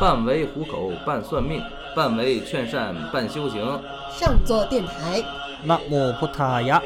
[0.00, 1.62] 半为糊口，半算命，
[1.94, 3.80] 半为劝善，半修行。
[4.16, 5.22] 上座电台，
[5.62, 6.82] 那么พุทธายะ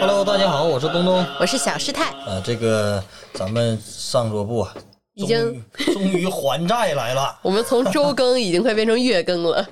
[0.00, 1.24] Hello，大家好，我是东东。
[1.40, 2.12] 我是小师太。
[2.26, 3.02] 呃，这个
[3.32, 4.72] 咱们上桌部啊，
[5.14, 7.36] 已经终于终于还债来了。
[7.42, 9.66] 我们从周更已经快变成月更了。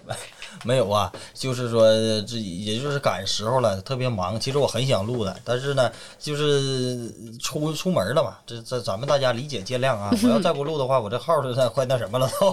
[0.68, 1.86] 没有啊，就是说
[2.24, 4.38] 这也就是赶时候了，特别忙。
[4.38, 5.90] 其实我很想录的，但是呢，
[6.20, 7.10] 就是
[7.42, 10.12] 出出门了嘛，这这咱们大家理解见谅啊。
[10.22, 12.52] 我要再不录的话，我这号是快那什么了都，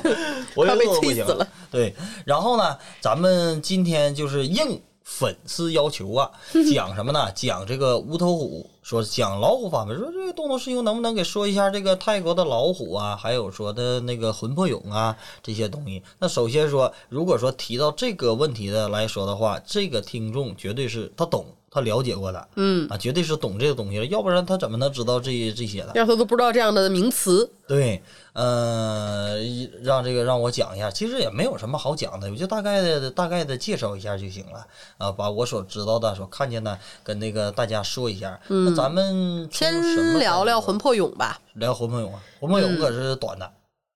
[0.56, 1.46] 我又录不行了。
[1.70, 6.30] 对，然后呢，咱们今天就是应粉丝要求啊，
[6.72, 7.30] 讲什么呢？
[7.34, 16.02] 讲这个无头虎，说讲老虎方面，说这个动作师兄能不能给说一下这个泰国的老虎啊，还有说的那个魂魄俑啊这些东西。
[16.18, 21.46] 那首先说，如果说提到这个问题的来说的话，这个听众绝对是他懂。
[21.74, 25.92] 他了解过的，嗯，啊，绝对是懂这个东西了，要不然他怎么能知道这这些的？
[25.94, 28.02] 要他都不知道这样的名词，对，
[28.34, 29.38] 呃，
[29.82, 34.66] 让这个让我讲一下，其实也没有什么好讲的，我就大概的大概的介绍一下就行了
[34.98, 38.38] 啊，把我所知道的、所看见的跟那个大家说一下。
[38.48, 41.40] 那咱们先聊聊魂魄俑吧。
[41.54, 43.50] 聊魂魄俑啊，魂魄俑可是短的，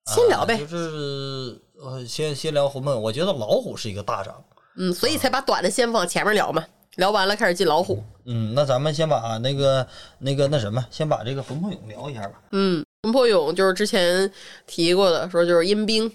[0.07, 4.33] 先聊呗啊就是呃，先先聊魂魄俑，我觉得老虎是一个大章。
[4.79, 6.65] 嗯，所以才把短的先放前面聊嘛。
[6.97, 8.03] 聊完了开始进老虎。
[8.25, 9.87] 嗯，那咱们先把那个
[10.19, 12.33] 那个那什么，先把这个魂魄俑聊一下吧。
[12.51, 14.31] 嗯，魂魄俑就是之前
[14.67, 16.11] 提过的，说就是阴兵，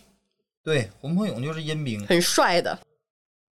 [0.62, 2.06] 对，魂魄俑就是阴兵。
[2.06, 2.78] 很帅的。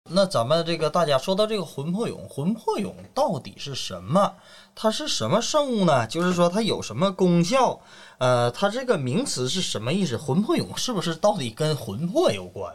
[0.08, 4.34] 那咱们这个大家说到这个魂魄俑，魂魄俑到底是什么？
[4.76, 6.06] 它是什么圣物呢？
[6.06, 7.80] 就是说它有什么功效？
[8.18, 10.16] 呃，它这个名词是什么意思？
[10.16, 12.72] 魂魄俑是不是到底跟魂魄有关？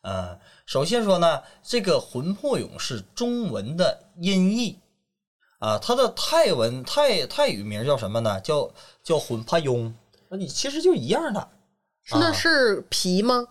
[0.00, 0.36] 呃，
[0.72, 4.78] 首先说呢，这个魂魄俑是中文的音译
[5.58, 8.40] 啊，它的泰文泰泰语名叫什么呢？
[8.40, 8.72] 叫
[9.02, 9.92] 叫魂魄俑。
[10.30, 11.46] 那你其实就一样的。
[12.12, 13.46] 那啊是皮吗？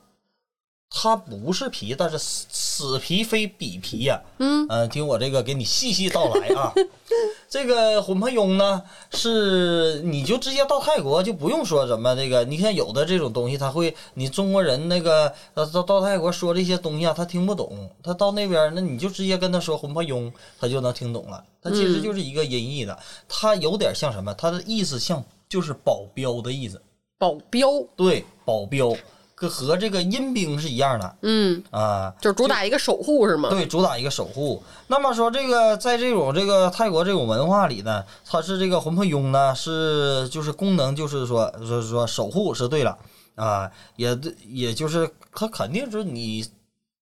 [0.94, 6.74] 它不是皮，但是此此皮非彼皮呀、嗯呃，听我这个给你细细道来啊。
[7.50, 8.82] 这个魂魄俑呢，
[9.14, 21.44] 是你就直接到泰国就不用说什么这个，你看有的这种东西，他会你中国人那个到到到泰国说这些东西啊，他听不懂，他到那边那你就直接跟他说魂魄俑，他就能听懂了。
[21.62, 22.98] 它其实就是一个音译的，
[23.30, 24.34] 它有点像什么？
[24.34, 26.82] 它的意思像就是保镖的意思，
[27.18, 27.68] 保镖。
[27.96, 28.96] 对，保镖，
[29.42, 32.14] 跟和这个阴兵是一样的嗯，啊。
[32.22, 33.50] 就是主打一个守护是吗？
[33.50, 34.62] 对，主打一个守护。
[34.86, 42.96] 那么说，这个在这种这个泰国这种文化里呢，它是这个魂魄俑呢，是就是功能就是说说说守护是对了
[43.34, 46.46] 啊，也对也就是它肯定是你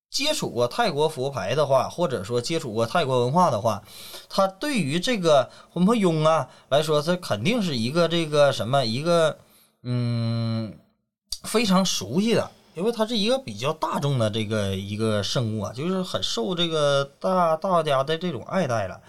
[0.09, 3.83] 接触过泰国佛牌的话，或者说接触过泰国文化的话，
[4.29, 9.37] 它对于这个魂魄俑啊来说，它肯定是一个这个什么一个
[9.83, 10.73] 嗯
[11.43, 12.51] 非常熟悉的。
[12.75, 19.01] 因为它是一个比较大众的这个一个生物啊，就是很受这个大大家的这种爱戴了。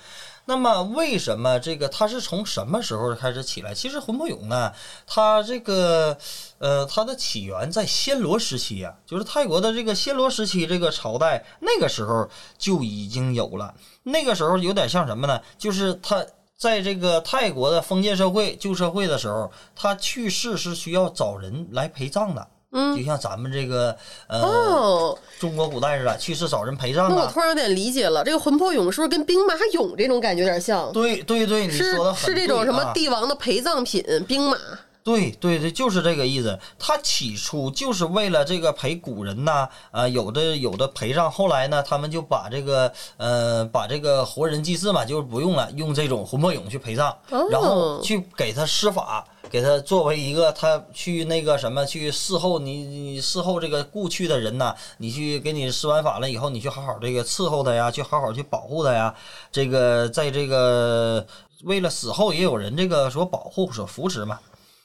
[0.46, 3.72] 那么为什么这个它是从什么时候开始起来？
[3.72, 4.72] 其实魂魄俑呢，
[5.06, 6.16] 它这个
[6.58, 13.72] 呃，它的起源在暹罗时期啊，就是泰国的这个暹罗时期这个朝代，那个时候就已经有了。
[14.02, 15.40] 那个时候有点像什么呢？
[15.56, 16.26] 就是它
[16.60, 22.46] 在这个泰国的封建社会、旧社会的时候，他去世是需要找人来陪葬的。
[22.72, 23.96] 嗯就像咱们这个
[24.28, 27.08] 呃、哦，中国古代似的，去世找人陪葬啊。
[27.12, 30.92] 那我突然有点理解了，这个魂魄俑是不是跟兵马俑这种感觉有点像？
[30.92, 34.56] 对对对，你说的很是这种什么帝王的陪葬品，兵马。
[35.02, 36.58] 对对对，就是这个意思。
[36.78, 59.14] 他起初就是为了这个陪古人呐，啊、有的有的陪葬，后来呢，他们就把这个呃，把这个活人祭祀嘛，就是不用了，用这种魂魄俑去陪葬，哦然后去给他施法，给他作为一个他去那个什么去侍候你，你侍候这个故去的人呐，你去给你施完法了以后，你去好好这个伺候他呀，去好好去保护他呀，
[59.50, 61.26] 这个在这个
[61.64, 64.38] 为了死后也有人这个所保护所扶持嘛。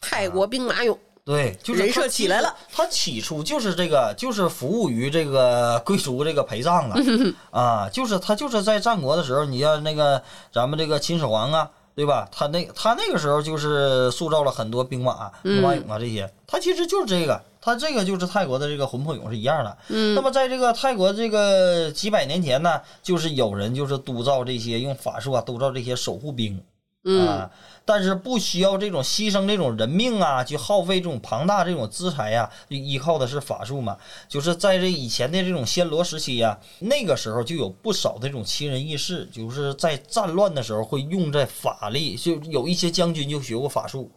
[0.05, 2.55] 泰国兵马俑，对，就是人他设起来了。
[2.71, 6.95] 他起初就是这个，就是服务于这个贵族这个陪葬的
[7.49, 10.21] 啊，就是他就是在战国的时候，你像那个
[10.53, 12.29] 咱们这个秦始皇啊，对吧？
[12.31, 17.41] 他那他那个时候就是塑造了很多兵马、兵马俑啊这些，他其实就是这个。
[17.65, 26.63] 他这个就是泰国的这个魂魄俑是一样的，嗯，那么在这个泰国这个几百年前呢，就是有人就是督造这些用法术啊督造这些守护兵，
[27.07, 27.51] 嗯啊，
[27.85, 33.95] 但是不需要这种牺牲这种人命啊，去耗费这种庞大这种资财呀、就依靠的是法术嘛。
[34.27, 44.11] 就是在这以前的这种暹罗时期呀、那个时候就有不少这种奇人异事，就是在战乱的时候会用在法力，就有一些将军就学过法术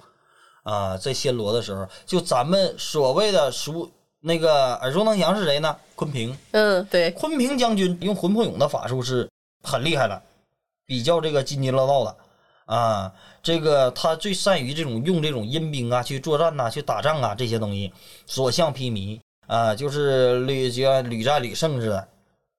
[0.63, 3.91] 啊，在暹罗的时候，就咱们所谓的熟
[4.21, 5.77] 那个耳熟能详是谁呢？
[5.95, 9.29] 昆平，嗯，对，昆平将军用魂魄俑的法术是
[9.63, 10.23] 很厉害的，
[10.87, 12.17] 比较这个津津乐道的
[12.69, 13.13] 啊。
[13.43, 17.93] 这个他最善于这种用这种阴兵啊去作战呐、去打仗啊这些东西，
[18.27, 22.09] 所向披靡啊，就是屡就像屡战屡胜似的。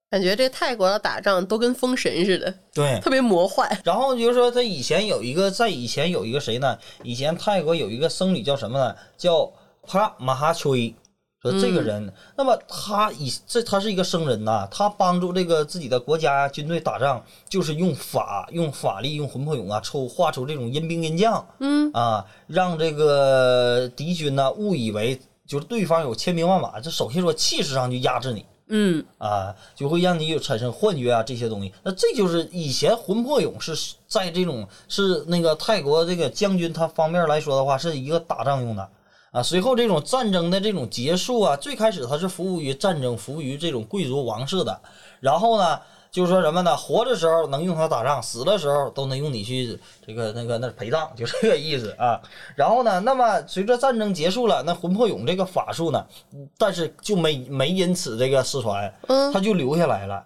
[0.10, 3.80] 感觉这泰国的打仗都跟封神似的，对，特别魔幻。
[3.84, 6.76] 然后就是说他以前有一个，在以前有一个谁呢？
[7.04, 8.96] 以前泰国有一个僧侣叫什么呢？
[9.16, 9.52] 叫
[9.86, 10.96] 帕马哈崔。
[11.42, 21.90] 说这个人，那么他以这他是一个生人呐，他帮助这个自己的国家军队打仗，就是用法用法力用魂魄俑啊抽画出这种阴兵阴将，嗯。
[21.94, 29.06] 啊，让这个敌军呢误以为就是对方有千兵万马，这首先说气势上就压制你，嗯。
[29.18, 31.74] 啊，就会让你有产生幻觉啊这些东西。
[31.84, 38.90] 那这就是以前魂魄俑是在这种是那个泰国这个将军他方面来说的话，是一个打仗用的
[39.32, 39.44] 啊。
[39.44, 44.82] 随后这种战争的这种结束啊，最开始它是服务于战争，服务于这种贵族王室的。
[45.20, 45.80] 然后呢，
[46.12, 46.76] 就是说什么呢？
[46.76, 52.20] 活的时候能用它打仗，死的时候都能用你去这个那个那陪葬，就这个意思啊。
[52.56, 56.06] 然后呢，那么随着战争结束了，那魂魄俑这个法术呢，
[56.58, 60.26] 但是就没没因此这个失传，嗯它就留下来了。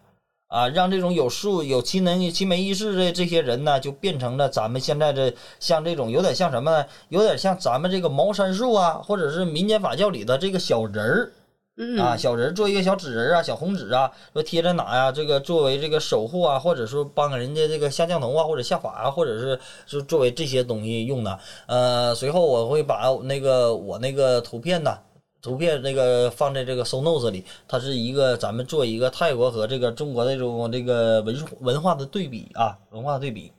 [0.53, 6.85] 啊，让这种有术有奇能奇门异事的这些人呢，就变成了咱们现在这像这种有点像什么呢？
[7.09, 11.31] 有点像咱们这个茅山术啊，或者是民间法教里的这个小人儿，
[11.77, 15.11] 嗯啊，小人儿做一个小纸人儿啊，小红纸啊，说贴在哪呀？
[15.11, 21.39] 这个作为这个守护啊，或者说帮人家这个下降头啊，或者下法啊，或者是是作为这些东西用的。
[21.65, 24.99] 呃，随后我会把那个我那个图片呢。
[25.43, 33.51] 图片那个放在这个 So Notes 里，它是一个咱们做一个泰国和这个中国的这种这个文文化的对比啊，文化对比。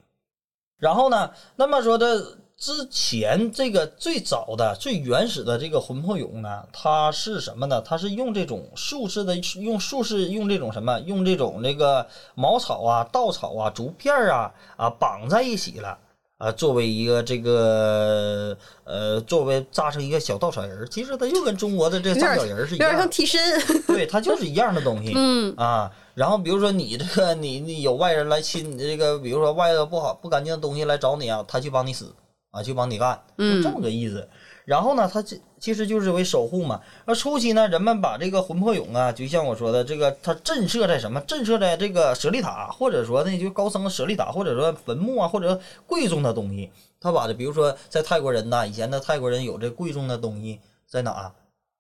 [0.78, 7.82] 然后呢，那么说的之前这个最早的、最原始的这个魂魄俑呢，它是什么呢？
[7.82, 10.98] 它是用这种术式的，用术式用这种什么？
[11.00, 15.98] 用这种那个茅草啊、稻草啊、竹片儿啊啊绑在一起了。
[16.44, 18.54] 啊，作为一个这个
[18.84, 23.40] 呃，作为扎成一个小稻草人儿，其实它就跟中国的这有点扎小人儿是一样的，像替身。
[23.86, 25.12] 对，它就是一样的东西。
[25.16, 32.14] 嗯啊，然后比如说你这个你你有外人来侵你这个，比如说外头不好不干净的东西来找你啊，他去帮你死
[32.50, 34.28] 啊，去帮你干，就这么个意思。
[34.64, 36.80] 然后呢，他这其实就是为守护嘛。
[37.06, 41.20] 那初期呢，人们把这个魂魄俑啊，就像我说的，这个它震慑在什么？
[41.22, 46.70] 震慑在这个舍利塔，或者说那，就高僧的舍利塔，或者说坟墓啊，或者贵重的东西。
[47.00, 50.58] 他把这，比如说在泰国人呐，以前的泰国人有这贵重的东西
[50.88, 51.30] 在哪？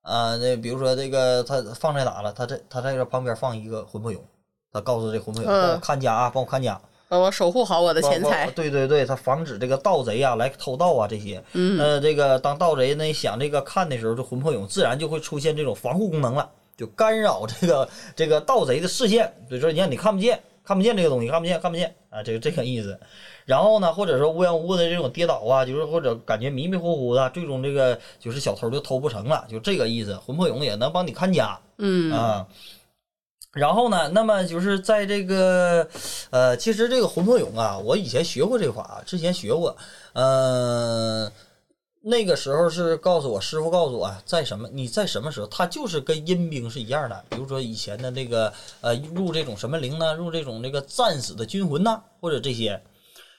[0.02, 2.30] 啊，那比如说这个他放在哪了？
[2.34, 4.18] 他在他在这旁边放一个魂魄俑，
[4.70, 6.78] 他告诉这魂魄俑帮我嗯看家啊，帮我看家。
[7.14, 8.50] 帮我守护好我的钱财。
[8.50, 11.40] 对对对，他防止这个盗贼啊来偷盗啊这些。
[11.52, 19.32] 嗯呃，这个当盗贼呢想这个看的时候，这魂魄俑自然就会出现这种防护功能了，就干扰这个这个盗贼的视线。
[19.48, 22.98] 所以说，你看你看不见，看不见这个东西，看不见，看不见啊，这个这个意思。
[23.44, 30.16] 然后呢，或者说无缘无故的这种跌倒啊，就是或者感觉迷迷糊糊的，最终这个就是小偷就偷不成了，就这个意思。
[30.16, 31.56] 魂魄俑也能帮你看家。
[31.78, 32.44] 嗯啊。
[33.54, 35.88] 然后呢，那么就是在这个，
[36.30, 39.76] 呃，其实这个魂魄俑啊，我以前学过这法，之前学过，
[40.12, 41.30] 呃，
[42.02, 47.24] 那个时候是告诉我师傅告诉我，在什么你在什么时候，它就是跟阴兵是一样的。
[47.30, 52.82] 比如说以前的那个，呃，入这种什么灵呢，入这种这个战死的军魂呐，或者这些，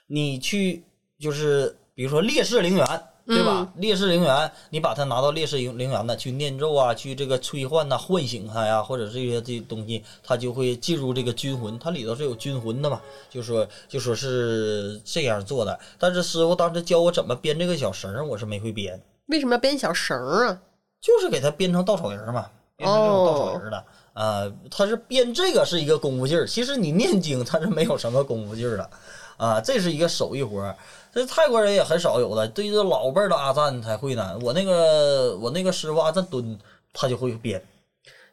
[0.08, 0.84] 你去
[1.20, 2.86] 就是比如说烈士陵园。
[3.28, 3.68] 对吧？
[3.78, 15.80] 烈士陵园，你把它拿到烈士陵陵园呢，去念咒啊，去这个催唤呐、唤醒它呀，或者这些这些东西，它就会进入这个军魂，它里头是有军魂的嘛，就说就说是这样做的。
[15.98, 20.60] 但是师傅当时教我怎么编这个小绳儿，我是没会编，为什么要编小绳儿啊？
[21.02, 22.46] 就是给它编成稻草人儿嘛，
[22.78, 23.86] 编成这种稻草人儿的。
[24.14, 28.90] 啊、他是编这个是一个功夫劲儿，其实你念经它是没有什么功夫劲儿的，
[29.36, 30.74] 啊，这是一个手艺活儿。
[31.16, 34.38] 这泰国人也很少有的，对于这老辈儿的阿赞才会呢。
[34.42, 36.60] 我那个我那个师傅阿赞敦，
[36.92, 37.64] 他就会编。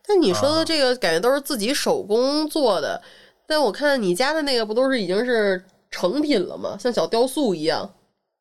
[0.05, 3.01] 但你说啊的这个感觉都是自己手工做的，
[3.47, 6.77] 但我看你家的那个不都是已经是成品了吗？
[6.77, 7.89] 像小雕塑一样。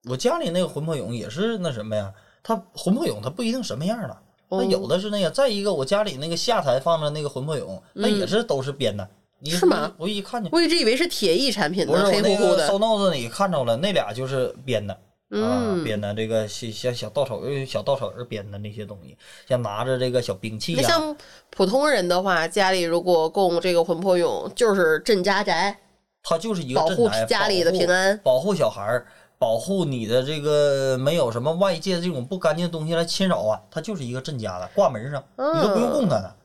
[0.10, 4.18] 我家里那个魂魄俑也是那什么呀，它魂魄俑它不一定什么样的，
[4.50, 5.30] 那哦有的是那个。
[5.30, 9.08] 再一个，我家里那个下台放着那个魂魄俑，那也是都是编的
[9.42, 9.92] 你是吗？
[9.98, 12.58] 我一看见，我一直以为是铁艺产品呢，不是黑乎乎的。
[12.58, 14.94] 那个收 notes 里看着了，那俩就是编的。
[14.94, 15.00] 啊，
[15.32, 19.18] 嗯，编的这个像像小稻草人、小稻草人编的那些东西，
[19.48, 21.16] 像拿着这个小兵器呀、那像
[21.50, 25.80] 普通人的话，家里如果供这个魂魄俑，就是镇家宅，
[26.22, 29.08] 它就是一个保护家里的平安保护小孩儿，
[29.40, 36.36] 保护你的这个没有什么外界的这种不干净的东西来侵扰啊，它就是一个镇家的，挂门上，你都不用供它的。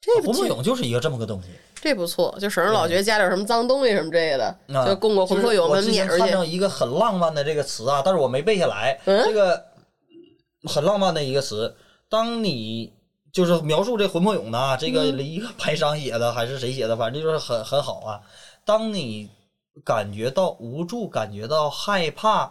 [0.00, 1.48] 这不魂魄俑就是一个这么个东西。
[1.80, 6.32] 这不错，就省着老觉得家里有什么脏东西什么之类的，啊就供个魂魄俑，我把它之前看撵出去。
[6.34, 8.98] 到一个很浪漫的这个词啊，但是我没背下来。
[9.04, 9.62] 嗯这个
[10.64, 11.76] 很浪漫的一个词，
[12.08, 12.92] 当你
[13.32, 18.20] 就是描述这魂魄俑呢，这个嗯一个牌商写的还是谁写的，反正就是很很好啊。
[18.64, 19.28] 当你
[19.84, 22.50] 感觉到无助，感觉到害怕，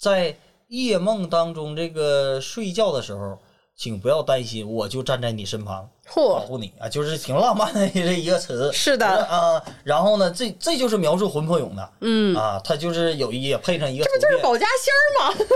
[0.00, 0.34] 在
[0.68, 3.38] 夜梦当中这个睡觉的时候，
[3.76, 5.88] 请不要担心，我就站在你身旁。
[6.14, 8.72] 保，护你啊，就是挺浪漫的这一个词。
[8.72, 15.46] 是的啊，然后呢，这这就是描述魂魄俑的嗯，啊，他就是有一也配上一个，这不就是保家仙儿吗？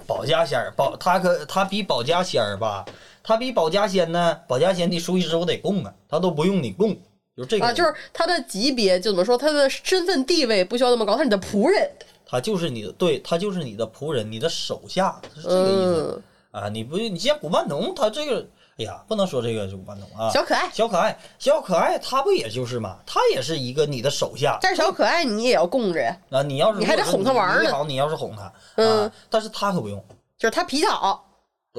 [0.06, 2.84] 保家仙儿，保他可他比保家仙儿吧，
[3.22, 6.96] 他比保家仙呢，保家仙你出去之后得供啊，他都不用你供，
[7.36, 11.90] 就这个啊，就是他的级别，就怎么说，他的身份地位不需要那么高，他是你的仆人。
[12.26, 16.22] 他就是你的，对他就是你的仆人，你的手下，是这个意思、嗯，
[16.54, 16.68] 啊。
[16.68, 18.46] 你不，你像古曼童，他这个，
[18.78, 30.02] 哎呀，不能说这个是古曼童啊，小可爱，小可爱，小可爱，他不也就是嘛，他也是一个你的手下，但是小可爱你也要供着呀，啊，你要是你还得哄他玩儿呢你好，你要是哄他，嗯啊，但是他可不用，
[30.38, 31.24] 就是他皮草，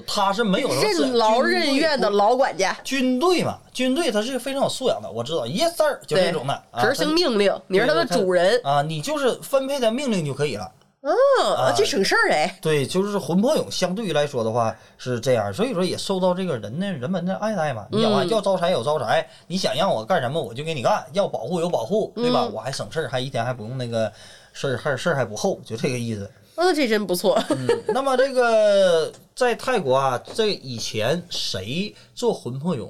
[0.05, 8.59] 他是没有任劳任怨的老管家，军队嘛，军队他是非常有素养的，我知道，yes sir，就对这种的，啊执行命令，你是他的主人。
[8.63, 10.69] 啊，你就是分配的命令就可以了。
[11.05, 12.57] 嗯，啊这省事儿哎。
[12.61, 17.85] 对，就是魂魄俑相对于来说的话是这样，所以说也受到这个人的人们的爱戴嘛。
[17.91, 22.45] 你想啊，嗯要招财有招财，你想让我干什么我就给你干，要保护有保护，对吧？
[22.49, 24.11] 嗯我还省事儿，还一天还不用那个
[24.51, 26.29] 事儿，还事儿还不厚，就这个意思。
[26.57, 27.37] 嗯，这真不错。
[27.49, 32.87] 嗯，那么这个在泰国啊，这以前谁做魂魄俑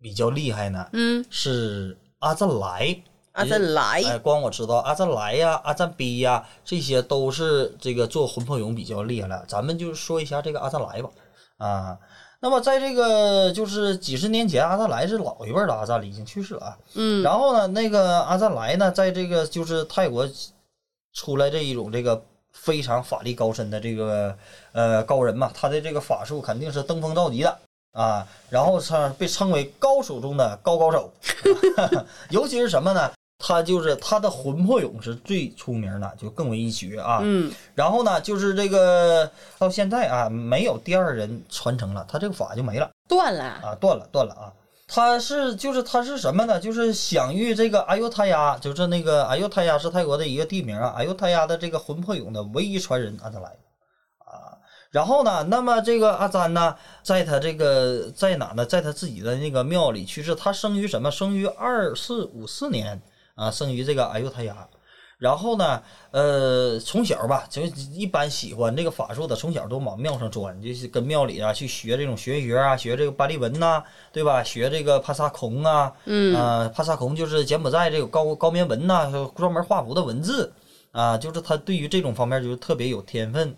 [0.00, 0.86] 比较厉害呢？
[0.92, 2.96] 嗯，是阿赞来。
[3.36, 9.44] 阿赞来哎，光我知道阿赞来呀、阿赞逼呀，这些都是这个做魂魄俑比较厉害了。
[9.46, 11.10] 咱们就说一下这个阿赞来吧。
[11.58, 11.98] 啊，
[12.40, 16.78] 那么在这个就是几十年前，阿赞来是老一辈儿的阿赞了，已经去世了啊。
[16.94, 20.26] 嗯，然后呢，那个阿赞来呢，在这个就是泰国
[21.12, 24.34] 出来这一种这个非常法力高深的这个
[24.72, 27.58] 呃高人嘛，他的这个法术肯定是登峰造极的
[27.92, 28.26] 啊。
[28.48, 31.12] 然后称被称为高手中的高高手，
[32.30, 33.12] 尤其是什么呢？
[33.38, 37.20] 他就是他的魂魄俑是最出名的，就更为一绝啊。
[37.22, 42.90] 嗯，然后呢，就是这个到现在啊，没有第二人传承了，他这个法就没了。
[43.08, 43.44] 断了。
[43.44, 44.52] 啊，断了，断了啊！
[44.88, 46.58] 他是就是他是什么呢？
[46.60, 53.48] 就是享誉这个阿尤他亚，就是那个阿尤他亚是泰国的一个地名啊，阿尤他亚的这个魂魄俑的唯一传人阿德莱
[54.18, 54.56] 啊。
[54.90, 58.64] 然后呢，那么这个阿赞呢，在他这个在哪呢？
[58.64, 60.34] 在他自己的那个庙里去世。
[60.34, 61.10] 他生于什么？
[61.10, 63.00] 生于二四五四年
[63.36, 64.66] 啊，生于这个阿尤他亚。
[65.18, 74.42] 然后呢，呃，从小吧，就一般喜欢这个法术的，从小都往庙上钻，就是跟庙里啊去学这种学学啊，学这个巴利文呐、对吧？
[74.42, 80.52] 学这个帕萨孔啊，嗯啊，帕萨孔就是柬埔寨这个高高棉文呐、专门画符的文字
[80.92, 83.56] 啊，就是他对于这种方面就是特别有天分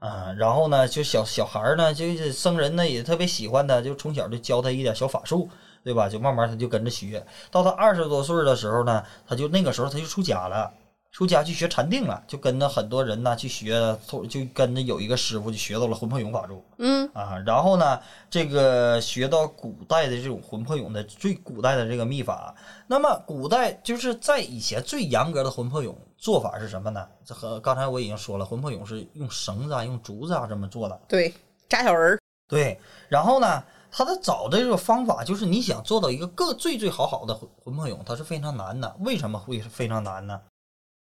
[0.00, 0.34] 啊。
[0.36, 5.48] 然后呢，就小小孩儿呢，就是生人呢也特别喜欢他，就从小就教他一点小法术。
[5.82, 6.08] 对吧？
[6.08, 10.70] 就慢慢他就跟着学，到他二十多岁的时候呢，他就那个时候他就出家了，
[11.10, 17.42] 出家去学禅定了，就跟着很多人呢去学，就跟着有一个师傅就学到了魂魄俑法术嗯啊。
[17.46, 22.54] 然后呢，这个学到古代的这种魂魄俑的最古代的这个秘法。
[22.86, 27.08] 那么古代就是在以前最严格的魂魄俑做法是什么呢？
[27.24, 31.00] 这和刚才我已经说了，魂魄俑是用绳子啊、用竹子啊这么做的。
[31.08, 31.32] 对，
[31.68, 32.18] 扎小人儿。
[32.46, 38.96] 对，然后呢，他的找的这个方法就是你想做到一个个最最好好的魂魂魄俑，它是非常难的。
[39.00, 40.40] 为什么会非常难呢？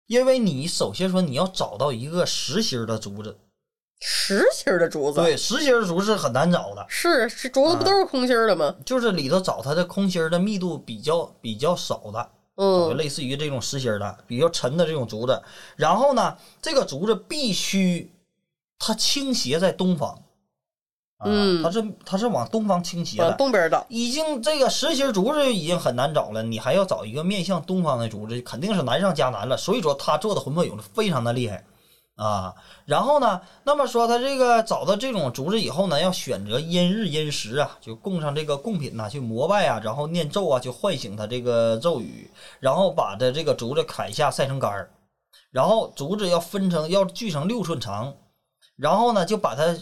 [0.06, 3.38] 因为你首先说你要找到一个实心儿的竹子，
[4.00, 8.74] 实心儿的竹子，对，实心儿竹子很难找的，是是竹子不都是空心儿的吗？
[8.84, 15.42] 就是里头找它的空心儿的密度比较比较少的，就嗯类似于这种实心儿的比较沉的这种竹子。
[15.76, 18.12] 然后呢，这个竹子必须
[18.78, 20.22] 它倾斜在东方，
[21.18, 23.36] 啊，嗯它是它是往东方倾斜的往。
[23.36, 23.84] 东边倒。
[23.88, 29.56] 已经这个实心竹子已经很难找了，你还要找一个面向东方的竹子，肯定是难上加难了。
[29.56, 31.64] 所以说他做的魂魄俑非常的厉害
[32.16, 32.54] 啊。
[32.84, 42.30] 然后呢，那么说他这个找到这种竹子以后呢，要选择阴日阴时啊，就供上这个贡品呐、去膜拜啊，然后念咒啊，去唤醒他这个咒语，
[42.60, 44.90] 然后把他这个竹子砍下晒成干儿，
[45.50, 48.12] 然后竹子要分成要锯成六寸长，
[48.76, 49.74] 然后呢就把它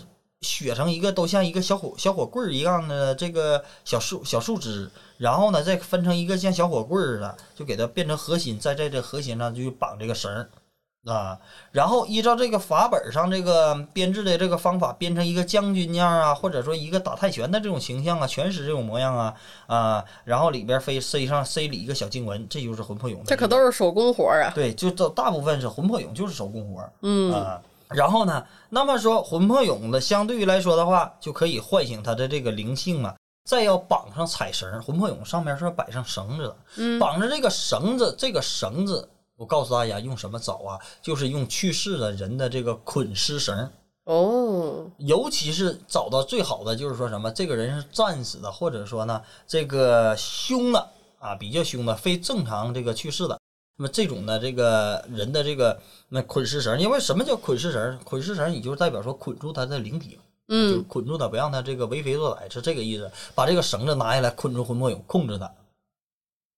[0.42, 10.50] 削成一个都像一个小火小火棍儿一样的这个小树小树枝，然后呢再分成一个像小火棍儿似的，就给它变成核心，再在这核心上就绑这个绳儿。
[11.04, 11.36] 啊，
[11.72, 19.34] 然后依照这个法本上这个编制的这个方法，编成一个将军样啊，或者说一个打泰拳的这种形象啊，拳师这种模样啊
[19.66, 23.18] 啊，然后里边飞塞上塞里一个小经文，这就是魂魄俑。
[23.26, 24.52] 这可都是手工活儿啊。
[24.54, 26.92] 对，就都大部分是魂魄俑，就是手工活儿。
[27.00, 27.60] 嗯啊，
[27.94, 33.14] 然后呢，那么说魂魄俑的相对于来说的话，就可以唤醒它的这个灵性嘛。
[33.44, 40.78] 再要绑上彩绳，魂魄俑上面是要摆上绳子的，嗯绑着这个绳子，这个绳子，我告诉大家用什么找啊？
[41.02, 43.68] 就是用去世的人的这个捆尸绳。
[44.04, 53.36] 哦，尤其是找到最好的，就是说什么这个人是战死的，或者说呢这个凶的啊，比较凶的，非正常这个去世的。
[53.76, 57.98] 那么这种的这个人的这个那捆尸绳，因为什么叫捆尸绳？
[58.04, 63.10] 捆尸绳，也就是代表说捆住他的灵体，就是嗯捆住他，不让他这个为非作歹，是这个意思。
[63.34, 65.52] 把这个绳子拿下来，捆住魂魄俑，控制他。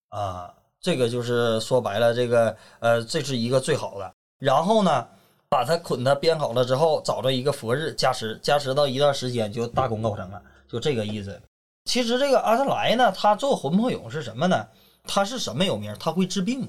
[0.09, 4.13] 啊，这个就是说白了，这个呃，这是一个最好的。
[4.39, 5.07] 然后呢，
[5.49, 11.41] 把它捆它编好了之后，找着一个佛日加持，加持到一段时间就大功告成了，就这个意思。
[11.85, 14.67] 其实这个阿特莱呢，他做魂魄俑是什么呢？
[15.05, 15.95] 他是什么有名？
[16.01, 16.69] 他会治病。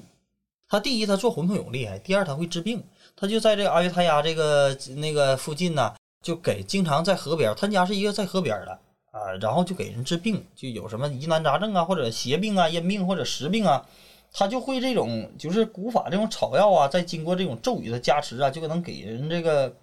[0.68, 2.82] 他第一，他做馄饨有厉害；第二，他会治病。
[3.14, 8.72] 他就在这个阿尤他亚这个那个附近呢，就给经常在河边，他家是一个在河边的
[9.12, 13.86] 啊，然后就给人治病，就有什么疑难杂症啊，或者邪病啊、阴病或者实病啊，
[14.32, 19.74] 他就会这种就是古法这种草药啊，再经过这种咒语的加持啊，就能给人这个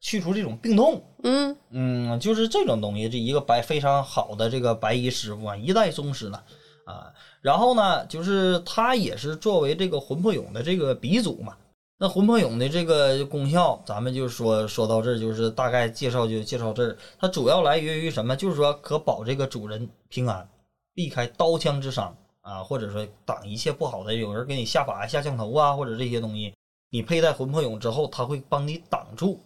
[0.00, 1.02] 去除这种病痛。
[1.24, 6.40] 嗯嗯，就是这种东西，这一个白非常好的这个白衣师傅啊，一代宗师呢
[6.84, 7.12] 啊。
[7.40, 11.56] 然后呢，就是他也是作为这个魂魄俑的这个鼻祖嘛。
[12.00, 16.96] 那魂魄俑的这个功效，咱们就说说到这儿，就是大概介绍就介绍这儿。
[17.18, 18.36] 它主要来源于什么？
[18.36, 20.48] 就是说可保这个主人平安，
[20.94, 26.54] 避开刀枪之伤啊，或者说挡一切不好的，有人给你下法下降头啊，或者这些东西，
[26.90, 29.40] 你佩戴魂魄俑之后，它会帮你挡住。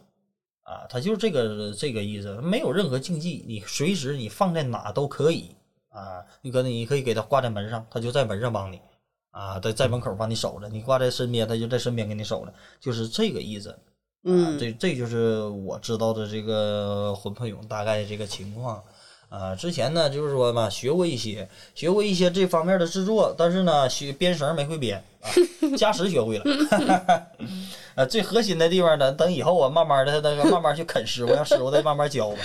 [0.64, 5.50] 啊，它就是这个这个意思，没有任何禁忌，你随时你放在哪都可以
[5.92, 6.24] 啊。
[6.40, 8.80] 你可能你可以给它挂在门上，它就在门上帮你
[9.30, 13.70] 啊，在在门口帮你守着；你挂在身边，它就在身边给你守着，就是这个意思。
[13.70, 13.76] 啊，
[14.24, 18.82] 嗯这这就是我知道的这个魂魄俑大概这个情况。
[19.28, 25.26] 啊，之前呢就是说嘛，学过一些，学过一些这方面的制作，但是呢，学编绳没会编啊，
[25.74, 26.44] 加时学会了。
[27.94, 32.36] 呃， 最核心的地方呢，等以后我慢慢的那个慢慢去啃师傅，让师傅再慢慢教吧。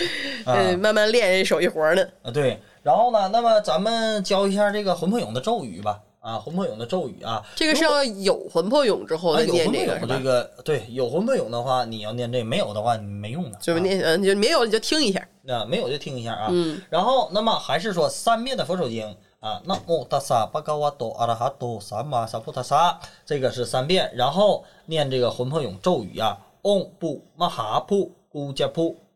[0.45, 2.01] 啊呃， 慢慢练这手艺活儿呢。
[2.23, 2.57] 啊，对。
[2.87, 5.99] 然后呢，那么咱们教一下这个魂魄俑的咒语吧。
[6.21, 10.23] 啊，魂魄俑的咒语啊，这个是要有魂魄俑之后啊再念有魂魄俑这个这？
[10.23, 13.57] 个对，有魂魄俑的话，你要念这；没有的话，你没用的。
[13.57, 15.25] 啊就是念，嗯，就没有你就听一下。
[15.41, 16.47] 那没有就听一下啊。
[16.49, 19.05] 嗯然后，那么还是说三遍的佛手经
[19.41, 24.09] 啊，那么达萨巴嘎瓦多阿拉哈多萨玛萨普塔萨，这个是三遍。
[24.13, 28.67] 然后念这个魂魄俑咒语啊，嗡布玛哈普咕加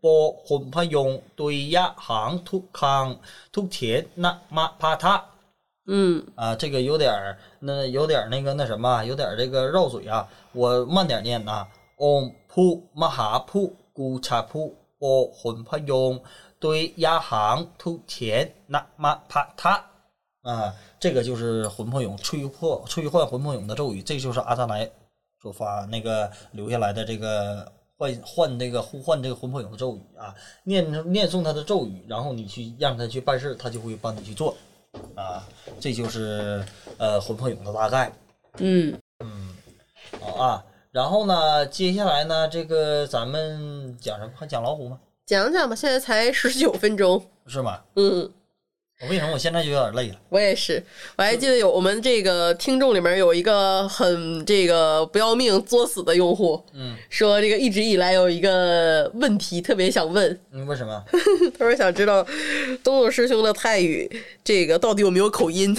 [0.01, 3.15] 普波魂魄俑对呀行突康
[3.51, 5.23] 突田那玛帕塔。
[5.87, 11.67] 嗯啊，这个有点儿那有点儿那个那什么，有点儿这个绕嘴啊，我慢点念呐。
[11.97, 16.19] 嗡普玛哈普古查普波魂魄俑
[16.59, 19.83] 对呀行突田那玛帕塔
[20.43, 24.89] 啊，这个就是魂魄俑吹破吹换魂魄俑的咒语，这就是阿萨莱
[25.41, 30.33] 所发那个留下来的这个换换这个呼唤这个魂魄俑的咒语啊，
[30.63, 34.57] 念念诵他的咒语，然后你去让他去办事，他就会帮你去做。
[35.13, 35.47] 啊，
[35.79, 36.65] 这就是
[36.97, 38.11] 呃魂魄俑的大概
[38.57, 39.55] 嗯嗯，
[40.19, 40.65] 好啊。
[40.89, 44.31] 然后呢，接下来呢，这个咱们讲什么？
[44.35, 44.99] 还讲老虎吗？
[45.27, 47.23] 讲讲吧，现在才十九分钟。
[47.45, 47.81] 是吗？
[47.97, 48.40] 嗯，我
[49.09, 50.15] 为什么我现在就有点累了？
[50.29, 50.83] 我也是，
[51.17, 61.03] 我还记得有我们这个听众里面有一个很这个不要命作死的用户，嗯说这个一直以来有一个问题特别想问，嗯，为什么？
[61.57, 62.23] 他说想知道
[62.83, 64.09] 东东师兄的泰语
[64.43, 65.75] 这个到底有没有口音？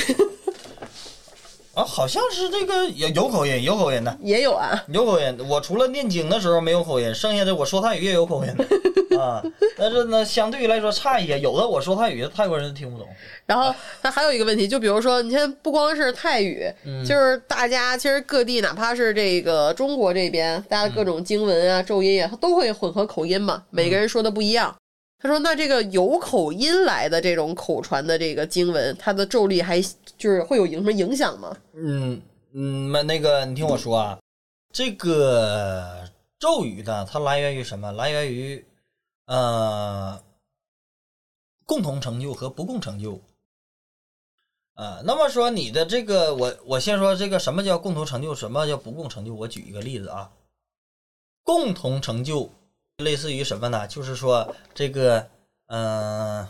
[1.74, 5.38] 啊，好像是这个有有口音，有口音的，也有啊，有口音。
[5.48, 8.64] 我除了念经的时候没有口音，剩下的我说泰语也有口音的。
[9.18, 9.42] 啊，
[9.76, 11.38] 但是呢，相对于来说差一些。
[11.38, 13.06] 有的我说泰语，泰国人听不懂。
[13.46, 24.74] 然后那还有一个问题，就比如说，你现在，不光是泰语，嗯就是大家其实各地，哪怕是这个中国这边，大家各种经文啊、咒音啊，它都会混合口音嘛，每个人说的不一样。
[25.22, 29.80] 他说：“那这个有口音来的这种口传的这个经文，它的咒力还
[30.18, 31.56] 就是会有影什么影响吗？
[31.74, 32.20] 嗯
[32.52, 34.18] 嗯，那那个你听我说啊，
[34.72, 37.92] 这个咒语呢，它来源于什么？
[37.92, 38.66] 来源于
[39.26, 40.20] 呃
[41.66, 43.20] 共同成就和不共成就。
[44.74, 49.32] 呃，那么说你的这个，我我先说这个什么叫共同成就，什么叫不共成就？
[49.32, 50.32] 我举一个例子啊，
[51.44, 52.50] 共同成就
[53.02, 53.86] 类似于什么呢？
[53.86, 55.28] 就是说这个，
[55.66, 56.46] 嗯、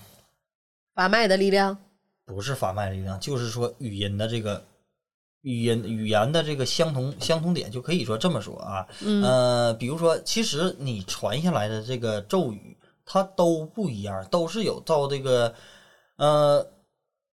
[0.94, 1.76] 法脉的力量，
[2.24, 4.64] 不是法脉力量，就是说语音的这个
[5.42, 8.86] 语音语言的这个相同相同点，就可以说这么说啊。
[9.00, 15.54] 嗯呃，比如说，其实你传下来的这个咒语，它都不一样，都是有照这个
[16.16, 16.66] 呃，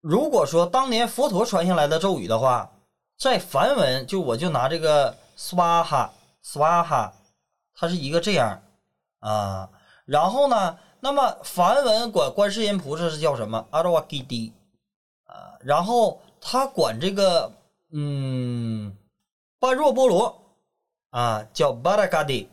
[0.01, 2.73] 如果说当年佛陀传下来的咒语的话，
[3.19, 6.11] 在梵文就我就拿这个 swaha
[6.45, 7.13] swaha，
[7.75, 8.61] 它是一个这样
[9.23, 9.71] 啊。
[10.05, 13.67] 然后呢，那么梵文管观世音菩萨是叫什么？
[13.71, 14.53] 阿罗哇基迪
[15.25, 15.57] 啊。
[15.61, 17.51] 然后他管这个
[17.93, 18.97] 嗯
[19.59, 20.43] 般若波罗
[21.11, 22.49] 啊叫巴拉嘎迪。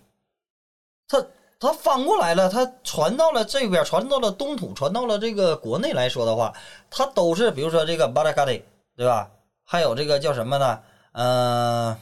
[1.07, 1.25] 他
[1.59, 6.53] 他翻过来了，他传到了这边，传到了东土，传到了这个国内来说的话，
[6.89, 8.63] 他都是比如说这个巴拉嘎迪，
[8.95, 9.29] 对吧？
[9.65, 10.79] 还有这个叫什么呢？
[11.11, 11.97] 呃，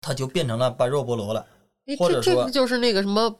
[0.00, 1.44] 他就变成了般若波罗了。
[1.98, 3.34] 或者说这这个就是那个什么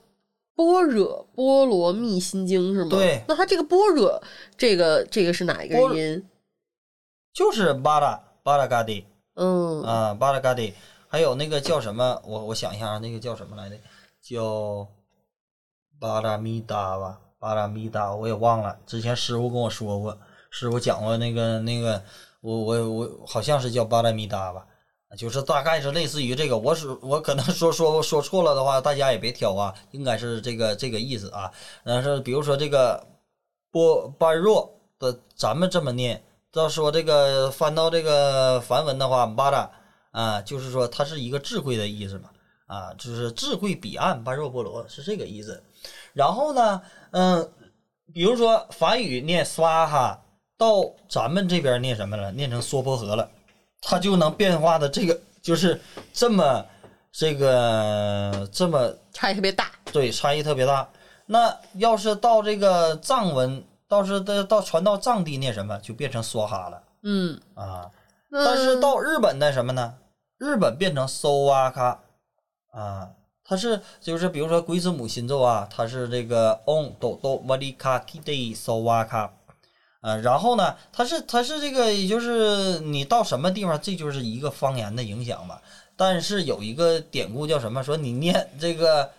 [0.57, 2.91] 般若波罗蜜心经是吗？
[2.91, 4.21] 对那它这个般若，
[4.57, 6.27] 这个这个是哪一个音？
[7.33, 10.73] 就是巴拉巴拉嘎迪嗯，啊，巴拉嘎迪，
[11.07, 12.21] 还有那个叫什么？
[12.25, 13.77] 我我想一下啊，那个叫什么来着？
[14.23, 14.89] 叫
[16.01, 18.79] 巴拉密达吧，巴拉密达，我也忘了。
[18.87, 20.19] 之前师傅跟我说过，
[20.51, 22.03] 师傅讲过那个那个，
[22.41, 24.67] 我我我好像是叫巴拉密达吧，
[25.17, 26.59] 就是大概是类似于这个。
[26.59, 31.53] 我是我可能说说说错了的话，大家也别挑啊，应该是这个这个意思啊。
[31.85, 33.07] 但是比如说这个
[33.71, 36.23] 波般若的，咱们这么念。
[36.53, 39.71] 要说这个翻到这个梵文的话，巴拉
[40.11, 42.31] 啊，就是说它是一个智慧的意思嘛，
[42.65, 45.63] 啊，就是智慧彼岸般若波罗是这个意思。
[46.15, 47.53] 然后呢，嗯，
[48.15, 50.17] 比如说梵语念 swaha，
[50.57, 52.33] 到咱们这边念什么了？
[52.33, 53.31] 念成娑婆诃了，
[53.89, 55.81] 它就能变化的这个就是
[56.13, 56.67] 这么
[57.13, 59.71] 这个这么差异特别大。
[59.93, 60.89] 对，差异特别大。
[61.27, 67.89] 那要是到这个藏文，到是到到传到藏地念什么，就变成梭哈了嗯，啊。
[68.29, 69.95] 但是到日本那什么呢？
[70.39, 72.01] 日本变成搜哇卡
[72.73, 73.09] 啊，
[73.45, 79.31] 它是就是比如说龟字母心咒啊，它是这个 on do do m a l i ka ki de so wa ka
[80.07, 85.61] 啊，然后呢，它是它是这个，也就是你到什么地方，这就是一个方言的影响吧。
[85.97, 87.83] 但是有一个典故叫什么？
[87.83, 89.11] 说你念这个，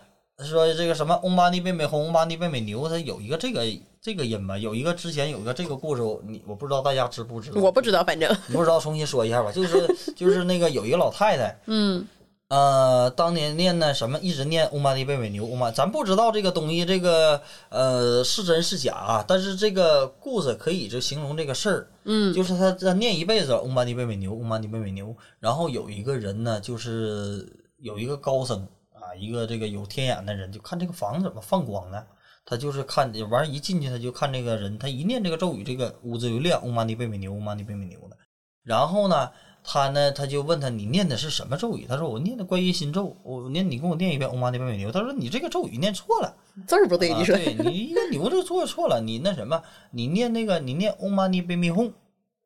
[0.45, 3.65] 说这个什么翁巴尼贝美红，翁巴尼贝美牛，它有一个这个
[4.02, 4.58] 这个音吧。
[4.58, 7.60] 有一个之前有一个这个故事，你我不知道大家知不知道？
[7.60, 9.52] 我不知道，反正你不知道，重新说一下吧。
[9.52, 12.08] 就是就是那个有一个老太太， 嗯
[12.49, 19.25] 呃，当年念那什么，一直念乌玛尼贝美牛，乌玛，咱不知道这个东西，这个呃是真是假啊。
[19.27, 25.13] 但是这个故事可以就形容这个事儿，嗯就是他他念一辈子乌玛尼贝美牛，乌玛尼贝美牛。
[25.39, 27.45] 然后有一个人呢，就是
[27.79, 32.01] 有一个高僧啊，一个这个有天眼的人，就看这个房子怎么放光呢？
[32.45, 38.15] 他就是看完一进去，他就看这个人，他一念这个咒语，这个屋子就亮，乌玛尼贝美牛，乌玛尼贝美牛的。
[38.63, 39.31] 然后呢，
[39.69, 41.86] 他呢，他就问他你念的是什么咒语？
[41.86, 44.89] 他说我念的观音心咒，我念你给我念一遍嗡嘛呢叭咪牛。
[44.89, 46.34] 他说你这个咒语念错了，
[46.65, 51.91] 字儿不对，啊你说对你一个牛就错错了，你那什么，你念那个你念嗡嘛呢叭咪吽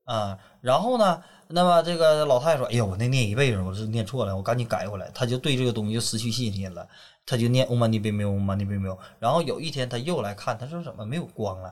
[0.06, 5.12] 啊，然后呢，那么这个老太太说，哎呦，我那念一辈子，我是念错了，我赶紧改回来。
[5.14, 6.88] 他就对这个东西就失去信心了，
[7.28, 8.98] 他就念嗡嘛呢叭咪吽，嗡嘛呢叭咪吽。
[9.20, 11.72] 然后有一天他又来看，他说怎么没有光了？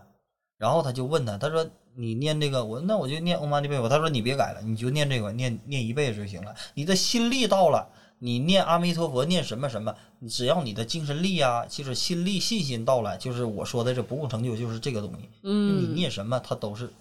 [0.59, 3.89] 然后他就问他，他说你念这个，我那我就念嗡嘛呢叭咪吽。
[3.89, 6.53] 他说你别改了，你就念这个，念念一辈子就行了。
[6.73, 7.87] 你的心力到了，
[8.19, 9.95] 你念阿弥陀佛，念什么什么，
[10.29, 15.29] 只要你的精神力啊，就是心力、信心到了，就是我说的这不共成就，就是这个东西。
[15.43, 16.91] 嗯你嗯念什么，它都是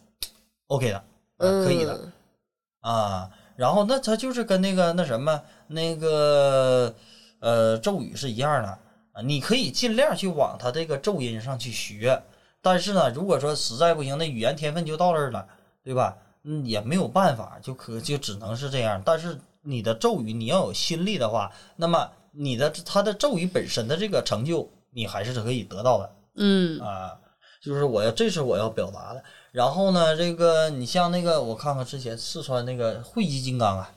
[0.69, 1.05] OK 的，
[1.39, 1.95] 呃可以的
[2.83, 3.31] 嗯啊。
[3.57, 6.95] 然后那他就是跟那个那什么那个
[7.41, 8.69] 呃咒语是一样的
[9.11, 12.23] 啊，你可以尽量去往他这个咒音上去学，
[12.69, 15.49] 但是呢，如果说实在不行，那语言天分就到这儿了，
[15.83, 16.15] 对吧？
[16.45, 19.01] 嗯，也没有办法，就可就只能是这样。
[19.03, 27.19] 但是你的咒语你要有心力的话，那么你的他的咒语本身的这个成就你还是可以得到的嗯啊。
[27.63, 29.25] 就是我要，这是我要表达的。
[29.51, 33.91] 然后呢，这个你像那个，我看看之前四川那个汇集金刚啊，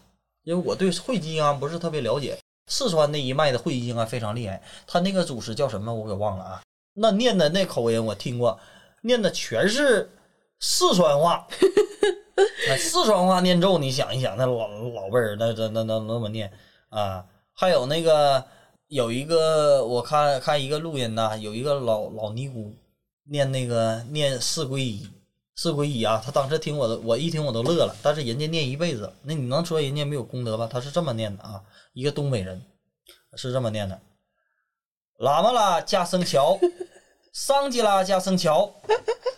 [0.43, 4.63] 因为我对汇集金刚不是特别了解，四川那一脉的汇集金刚非常厉害。
[4.87, 8.59] 他那个祖师叫什么我给忘了啊，那念的那口音我听过，
[9.01, 10.09] 念的全是
[10.59, 11.47] 四川话。
[12.67, 16.51] 那四川话念咒，你想一想，那老老辈儿那那那那那么念
[16.89, 17.23] 啊，
[17.53, 18.43] 还有那个
[18.87, 22.73] 有一个我看看一个录音呐，有一个老老尼姑
[23.29, 25.07] 念那个念四皈依，
[25.55, 27.95] 四皈依啊，他当时听我的，我一听我都乐了。
[28.01, 30.67] 但是人家念一辈子，那你能说人家没有功德吧？
[30.71, 31.61] 他是这么念的啊，
[31.93, 32.59] 一个东北人
[33.35, 33.99] 是这么念的：
[35.21, 36.57] 喇嘛啦加生桥，
[37.31, 38.71] 桑吉拉加生桥，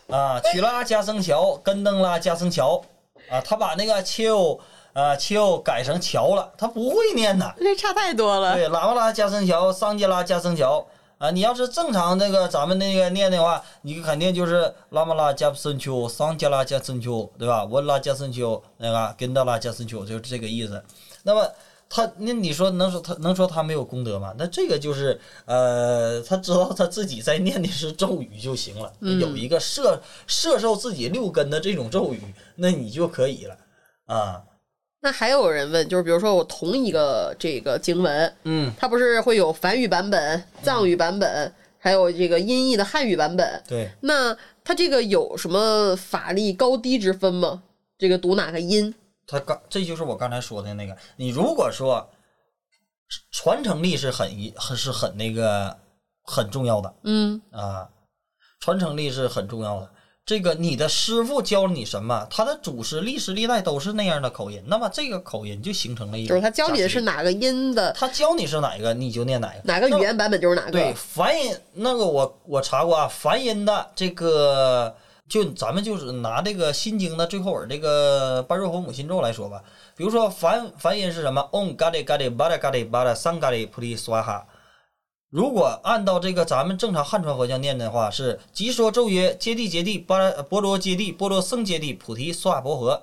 [0.10, 2.82] 啊，曲拉加生桥，跟灯拉加生桥，
[3.30, 4.58] 啊，他把那个丘
[4.94, 7.54] 啊丘改成桥了，他不会念呐。
[7.58, 8.56] 这差太多了。
[8.56, 11.30] 对，喇嘛拉加生桥，桑吉拉加生桥啊！
[11.32, 17.66] 你要是正常那个咱们那个念的话，你肯定就是拉嘛拉加生丘，桑吉拉加生丘，对吧？
[17.66, 20.82] 文拉加生丘，那个根达拉加生丘，就是这个意思。
[21.24, 21.46] 那么
[21.96, 24.34] 他，那你说能说他能说他没有功德吗？
[24.36, 32.20] 那这个就是呃，他知道他自己在念的是咒语就行了，有一个摄摄受自己六根的这种咒语，
[32.56, 33.56] 那你就可以了
[34.08, 34.42] 啊。
[35.02, 43.62] 那还有人问，就是比如说我同一个这个经文，嗯，它不是会有梵语版本、藏语版本，还有这个音译的汉语版本？
[43.68, 43.92] 对。
[44.02, 47.62] 那它这个有什么法力高低之分吗？
[48.00, 48.96] 这个读哪个音？
[49.28, 50.96] 他刚，这就是我刚才说的那个。
[51.16, 52.10] 你如果说
[53.32, 55.78] 传承力是很一，很是很那个
[56.24, 57.88] 很重要的嗯啊，
[58.60, 59.90] 传承力是很重要的。
[60.26, 69.60] 这个你的师傅教了你什么，他的祖师历史历代都是那样的口音，那么这个口音就形成了一就是他教你的是哪，哪个音的，他教你是哪个，你就念哪个。
[69.66, 70.72] 哪个语言版本就是哪个。
[70.72, 74.96] 对，梵音那个我我查过啊，梵音的这个
[75.34, 79.64] 就咱们就是拿这个心经的最后尾这个般若佛母心咒来说吧，
[79.98, 84.44] 比如说梵梵音是什么？Om Gadi Gadi Bada Gadi Bada Sang Gadi Puri Swaha。
[85.32, 93.02] 如果按照这个咱们正常汉传佛教念的话，是即说咒曰：揭谛揭谛，巴拉波罗揭谛，波罗僧揭谛，菩提萨婆诃。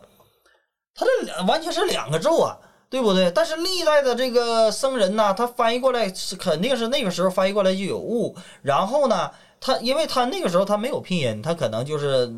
[0.95, 2.57] 它这完全是两个咒啊，
[2.89, 3.29] 对不对？
[3.33, 12.33] 但是历代的这个僧人呐，他翻译过来是肯定是那个时候翻译过来就有误，然后呢，他因为他那个时候他没有拼音，他可能就是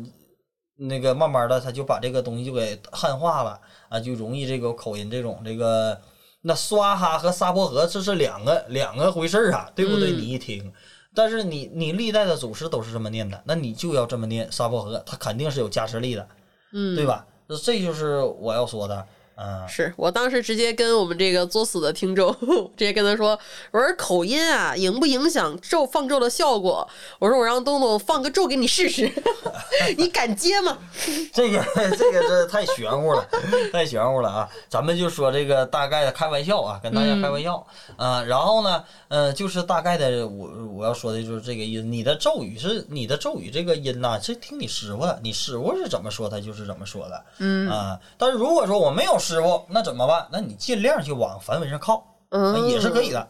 [0.75, 3.59] 那个慢慢的他就把这个东西就给汉化了
[3.89, 5.99] 啊，就容易这个口音这种这个。
[6.45, 10.11] 那刷哈和沙婆诃这是两个两个回事儿啊，对不对？
[10.11, 10.73] 嗯你一听，
[11.15, 16.27] 但是你你历代的祖师都是这么念的，那你就要这么念沙婆诃，它肯定是有加持力的，
[16.73, 17.25] 嗯，对吧？
[17.63, 22.31] 这就是我要说的，嗯，是我当时直接跟我们这个作死的听众，
[22.77, 23.37] 直接跟他说，
[23.71, 26.87] 我说口音啊，影不影响咒放咒的效果？
[27.19, 29.11] 我说我让东东放个咒给你试试，
[29.97, 30.77] 你敢接吗？
[31.33, 31.63] 这个
[31.97, 33.27] 这个这太玄乎了，
[33.71, 34.49] 太玄乎了啊！
[34.69, 37.65] 咱们就说这个大概的开玩笑啊，跟大家开玩笑
[37.97, 41.83] 啊、然后呢，呃，就是大概的，我我要说的就是这个意思。
[41.83, 47.25] 你的咒语是你的咒语这个音呐、是听你师傅的，你师傅是怎么说，他就是怎么说的。
[47.39, 50.27] 嗯啊、但是如果说我没有师傅，那怎么办？
[50.31, 53.27] 那你尽量就往梵文上靠，嗯，也是可以的，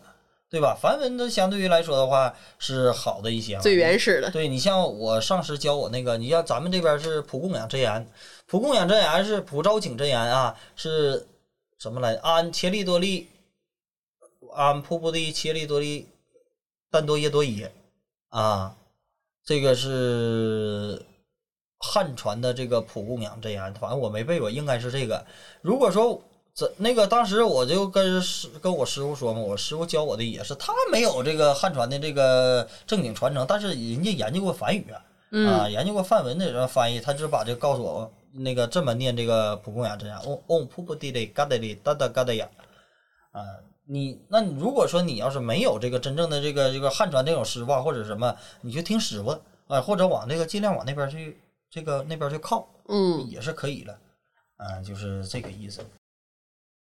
[0.49, 0.75] 对吧？
[0.79, 4.31] 梵文的相对于来说的话是好的一些，最原始的。
[4.31, 8.07] 对你像我上师教我那个，你像咱们这边是普供养真言，
[8.47, 11.27] 普供养真言是普招请真言啊，是
[11.77, 12.15] 什么来？
[12.15, 13.29] 安切利多利，
[14.53, 16.07] 安瀑布的切利多利，
[16.89, 17.71] 但多耶多耶
[18.29, 18.75] 啊，
[19.45, 21.03] 这个是
[21.85, 25.21] 汉传的这个普供养这样，反正我没背过，应该是这个。
[25.61, 26.21] 如果说
[26.55, 42.47] 这那个当时我就跟师跟我师傅说嘛，我师傅教我的也是，他没有这个汉传的这个正经传承，但是人家研究过梵语啊，啊，研究过梵文的人翻译，他就把这告诉我，那个这么念这个蒲公英真言，嗡嗡噗噗地里嘎达里哒哒嘎达呀，
[43.33, 43.41] 啊，
[43.85, 51.37] 你那你如果说你要是没有这个真正的这个这个汉传这种师傅啊或者什么，你就听师傅啊，或者往这个尽量往那边去
[51.73, 53.97] 这个那边就靠，嗯，也是可以的，
[54.57, 55.83] 啊，就是这个意思。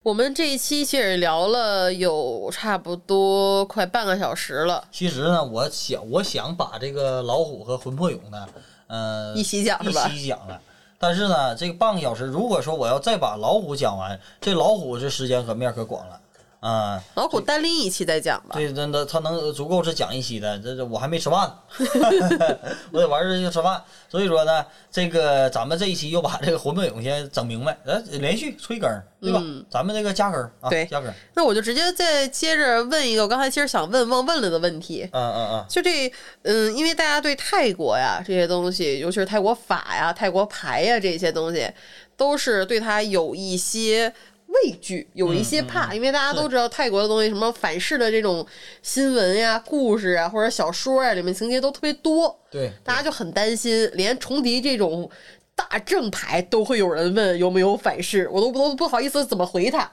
[0.04, 8.48] 我们这一期其实聊了有差不多快半个小时了，其实呢，我想我想把这个老虎和魂魄俑呢，
[8.86, 10.08] 呃，一起讲一是吧？
[10.10, 10.62] 起讲了。
[11.00, 16.22] 但是呢，这个半个小时，如果说我要再把老虎讲完，这老虎这时间和面可广了
[16.60, 17.02] 啊。
[17.16, 18.50] 老虎单拎一期再讲吧。
[18.54, 21.56] 对，真的，他能足够是讲一期的，这这我还没吃饭呢
[22.92, 23.82] 我得玩儿就吃饭。
[24.10, 29.40] 所以说呢，这个咱们这一期又把这个魂魄勇先整明白，呃，连续催更儿，对吧？
[29.44, 35.08] 嗯咱们这个加更儿啊，对加更儿，那我就直接再接着问一个我刚才其实想问忘问了的问题。
[35.12, 36.12] 嗯嗯嗯，就这，
[36.44, 41.70] 嗯，因为大家对泰国呀这些东西，尤其是泰国法呀、泰国牌呀这些东西，
[42.16, 44.12] 都是对它有一些
[44.48, 48.46] 畏惧，有一些怕，因为大家都知道泰国的东西，什么反噬的这种
[48.82, 55.10] 新闻呀、故事啊，或者小说啊，里面情节都特别多，对，大家就很担心，连重敌这种
[55.56, 59.92] 大正牌都会有人问有没有反噬，我都不都不好意思怎么回他。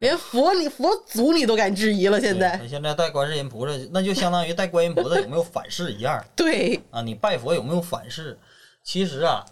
[0.00, 7.00] 连佛你佛祖你都敢质疑了，现在对现在带观世音菩萨，那就相当于带观音菩萨有没有反噬一样 对，啊。
[7.00, 8.38] 你拜佛有没有反噬？
[8.84, 9.42] 其实啊，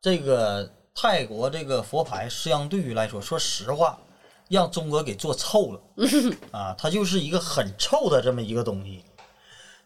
[0.00, 3.98] 这个泰国这个佛牌相对于来说，说实话，
[4.48, 5.80] 让中国给做臭了
[6.52, 9.04] 啊，它就是一个很臭的这么一个东西。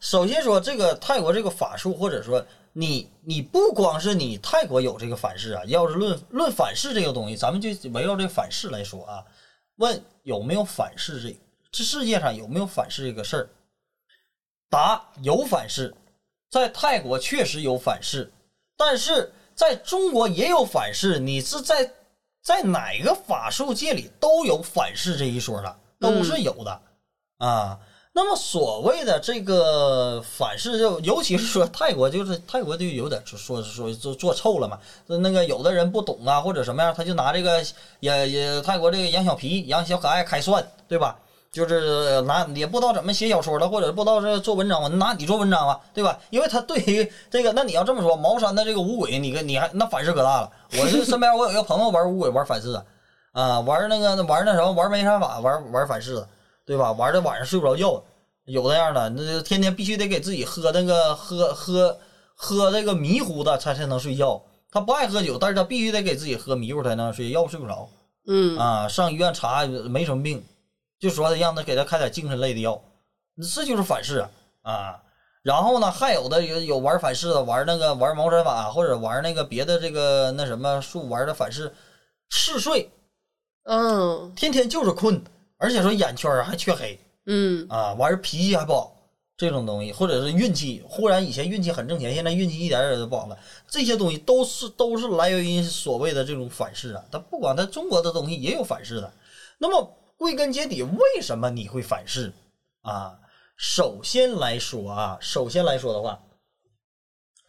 [0.01, 9.25] 首先说这个泰国这个法术，或者说你你不光是你泰国有这个反噬啊，要是论论反噬这个东西，咱们就围绕这个反噬来说啊，
[9.77, 11.37] 问有没有反噬这
[11.71, 13.49] 这世界上有没有反噬这个事儿？
[14.69, 15.95] 答有反噬，
[16.51, 18.31] 在泰国确实有反噬，
[18.77, 21.19] 但是在中国也有反噬。
[21.19, 21.91] 你是在
[22.43, 26.81] 在哪个法术界里都有反噬这一说的，都是有的、
[27.39, 27.81] 啊。
[28.19, 34.79] 那么所谓的这个反噬，就尤其是说泰国，就是泰国就有点说说说做做臭了嘛。
[35.07, 37.63] 那个有的人不懂啊，或者什么样，他就拿这个
[38.01, 41.19] 也也泰国这个养小皮、养小可爱开涮，对吧？
[41.57, 46.19] 就是拿也不知道怎么写小说了，或者不知道是做文章，我拿你做文章吧，对吧？
[46.29, 50.51] 因为他对于这个，那你要这么说，茅山的这个五鬼，你跟你还那反噬可大了。
[50.73, 52.85] 我这身边我有一个朋友玩五鬼，玩反噬的，
[53.33, 56.29] 啊，玩那个玩那什么，玩梅山法，玩玩反噬的，
[56.67, 56.93] 对吧？
[56.93, 58.03] 玩的晚上睡不着觉，
[58.45, 61.99] 有那样的，那就天天必须得给自己喝那个喝喝
[62.35, 64.43] 喝这个迷糊的才才能睡觉。
[64.71, 67.89] 他不爱喝酒，但是他必须得给自己喝迷糊才能睡，要不睡不着。
[68.29, 70.45] 嗯啊，上医院查没什么病，
[70.99, 72.83] 就说让他给他开点精神类的药，
[73.55, 74.31] 这就是反噬啊
[74.63, 75.03] 啊。
[75.43, 81.73] 然后呢，还有的有有玩反噬的，玩那个玩茅山法或者玩那个别的这个那什么术玩的反噬，
[82.31, 82.91] 嗜睡，
[83.65, 85.23] 嗯天天就是困，
[85.59, 88.93] 而且说眼圈儿还缺黑嗯啊，完事脾气还不好。
[89.39, 93.37] 这种东西，或者是运气，忽然以前运气很挣钱，现在运气一点点都不好了。
[93.69, 97.05] 这些东西都是都是来源于所谓的这种反噬啊。
[97.13, 99.13] 它不管它中国的东西也有反噬的。
[99.59, 102.33] 那么归根结底，为什么你会反噬
[102.83, 103.19] 啊？
[103.57, 106.23] 首先来说啊，首先来说的话，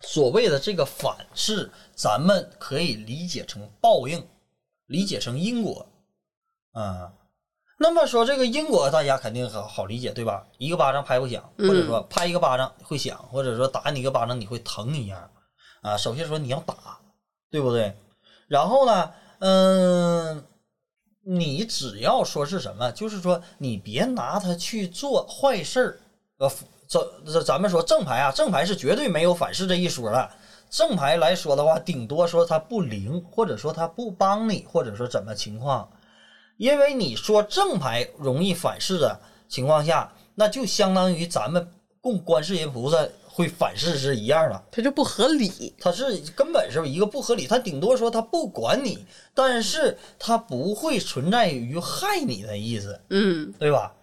[0.02, 4.26] 所谓的这个反噬，咱们可以理解成报应，
[4.86, 5.88] 理解成因果
[6.72, 7.14] 啊。
[7.80, 10.48] 那么说这个因果，大家肯定好好理解，对吧？
[10.58, 15.30] 一个巴掌拍不响，或者说拍一个巴掌会响，或者说打你一个巴掌你会疼一样
[15.82, 15.96] 啊。
[15.96, 17.00] 首先说你要打，
[17.52, 17.96] 对不对？
[18.48, 20.44] 然后呢，嗯，
[21.30, 26.00] 你只要说是什么，就是说你别拿它去做坏事儿。
[26.38, 26.50] 呃，
[26.88, 30.30] 这这咱们说正牌啊，正牌是绝对没有反噬这一说的。
[30.70, 35.90] 正牌来说的话，顶多说它不灵，或者说它不帮你，或者说怎么情况。
[36.56, 43.06] 因为你说正牌容易反噬的情况下，那就相当于咱们供观世音菩萨
[43.38, 44.64] 会反噬是一样的。
[44.72, 45.76] 它就不合理。
[45.80, 53.94] 它是根本是一个不合理，它顶多说它不管你，但是它不会存在于害你的意思，嗯，对吧？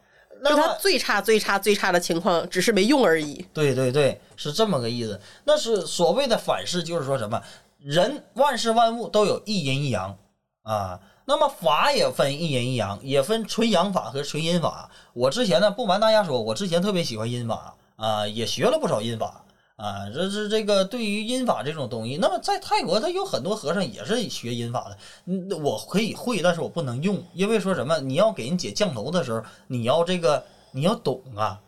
[0.41, 3.45] 那就它最差、最差、最差的情况，只是没用而已。
[3.53, 5.21] 对对对，是这么个意思。
[5.43, 7.43] 那是所谓的反噬，就是说什么
[7.81, 10.17] 人万事万物都有一阴一阳
[10.63, 11.01] 啊。
[11.27, 14.91] 那么法也分一阴一阳，也分纯阳法和纯阴法。
[15.13, 19.45] 我之前呢，不瞒大家说，我之前特别喜欢阴法啊，也学了不少阴法
[19.77, 20.09] 啊。
[20.13, 25.57] 这是这个对于阴法这种东西，那么在泰国，他有很多和尚也是学阴法的。
[25.59, 31.61] 我可以会，但是我不能用，因为说什么，你要给人解降头的时候，你要这个你要懂啊，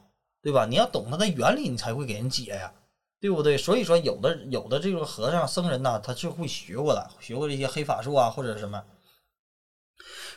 [0.42, 0.66] 对吧？
[0.66, 2.72] 你要懂它的原理，你才会给人解呀。
[3.18, 3.56] 对不对？
[3.56, 8.84] 所以说，有的有的这个和尚僧人呐，他是会学过的，学过这些黑法术啊，或者什么。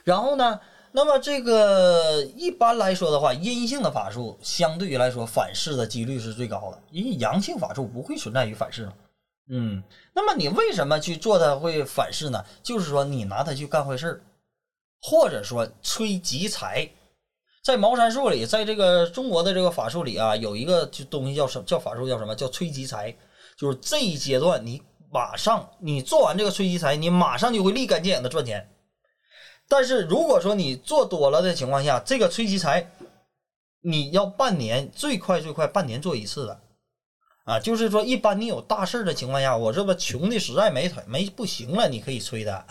[0.06, 8.94] 然后呢，那么这个一般来说的话，阴性的法术相对于来说反噬的几率是最高的，因为阳性法术不会存在于反噬嘛。
[9.52, 12.44] 嗯，那么你为什么去做它会反噬呢？
[12.64, 14.22] 就是说你拿它去干坏事儿，
[15.02, 16.90] 或者说催吉财。
[17.64, 23.16] 在茅山术里，在这个中国的这个法术里啊，有一个就东西叫什么叫法术叫什么叫催吉财，
[23.58, 28.68] 就是这一阶段你马上你做完这个催吉财，你马上就会立竿见影的赚钱。
[29.70, 32.92] 但是如果说你做多了的情况下，这个催积财，
[33.82, 36.60] 你要半年最快最快半年做一次的，
[37.46, 42.66] 啊，就是说一般你有大事儿的情况下，我这不穷的实在没腿没不行了，你可以催的。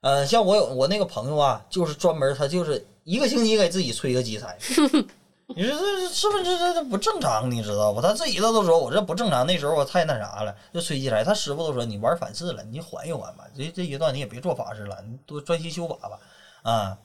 [0.00, 4.58] 呃，像我有我那个朋友啊，就是专门他就是一个星期给自己催个积财。
[5.48, 7.50] 你说这是不是这这这不正常？
[7.50, 8.00] 你知道不？
[8.00, 9.46] 他自己他都说我这不正常。
[9.46, 11.22] 那时候我太那啥了，就催吉财。
[11.22, 13.44] 他师傅都说你玩反噬了，你缓一缓吧。
[13.54, 16.18] 这这一段你也别做法事了，你多专心修法吧。
[16.62, 16.98] 啊，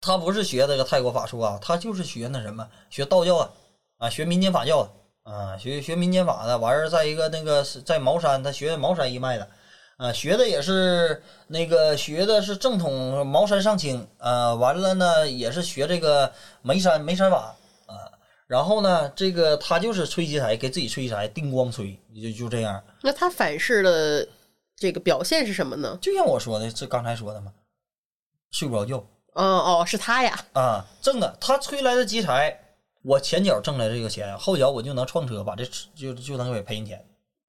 [0.00, 3.50] 他不是学这个泰国法术啊，他就是学那什么，学道教啊，
[3.98, 6.58] 啊，学民间法教的啊，学学民间法的。
[6.58, 9.48] 完事儿，在一个那个在茅山，他学茅山一脉的。
[9.96, 16.30] 啊，学的也是那个学的是正统茅山上清，呃，完了呢也是学这个
[16.60, 18.12] 眉山眉山法啊，
[18.46, 22.82] 然后呢这个他就是吹吉财，给自己吹吉财，定光吹，就就这样。
[23.00, 24.28] 那他反噬的
[24.76, 25.98] 这个表现是什么呢？
[26.02, 27.50] 就像我说的，这刚才说的嘛，
[28.50, 28.98] 睡不着觉
[29.32, 32.54] 哦哦，是他呀，啊，挣的他吹来的吉财，
[33.02, 37.02] 我前脚挣来这个钱，后脚我就能创车，把这就就能给赔人钱。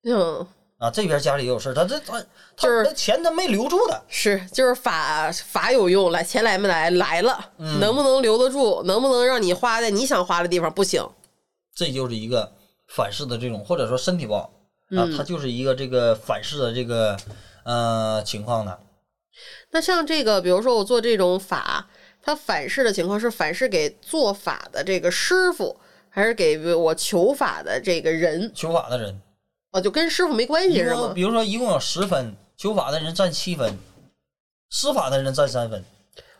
[0.03, 0.47] 嗯，
[0.77, 2.19] 啊，这边家里也有事儿，他这他
[2.55, 8.83] 他就是他钱他没留住的，是就是法法有用，来钱来没来来了，能不能留得住？
[8.83, 10.71] 能不能让你花在你想花的地方？
[10.71, 11.03] 不行。
[11.75, 12.51] 这就是一个
[12.87, 14.53] 反噬的这种，或者说身体不好
[14.95, 17.17] 啊，它就是一个这个反噬的这个
[17.63, 18.79] 呃情况的。
[19.71, 21.87] 那像这个，比如说我做这种法，
[22.21, 28.51] 它反噬的情况是反噬给做法的这个师傅，还是给我求法的这个人？
[28.55, 29.19] 求法的人，
[29.77, 31.11] 哦，就跟师傅没关系一是吗？
[31.13, 33.77] 比如说一共有十分，求法的人占七分，
[34.71, 35.83] 施法的人占三分，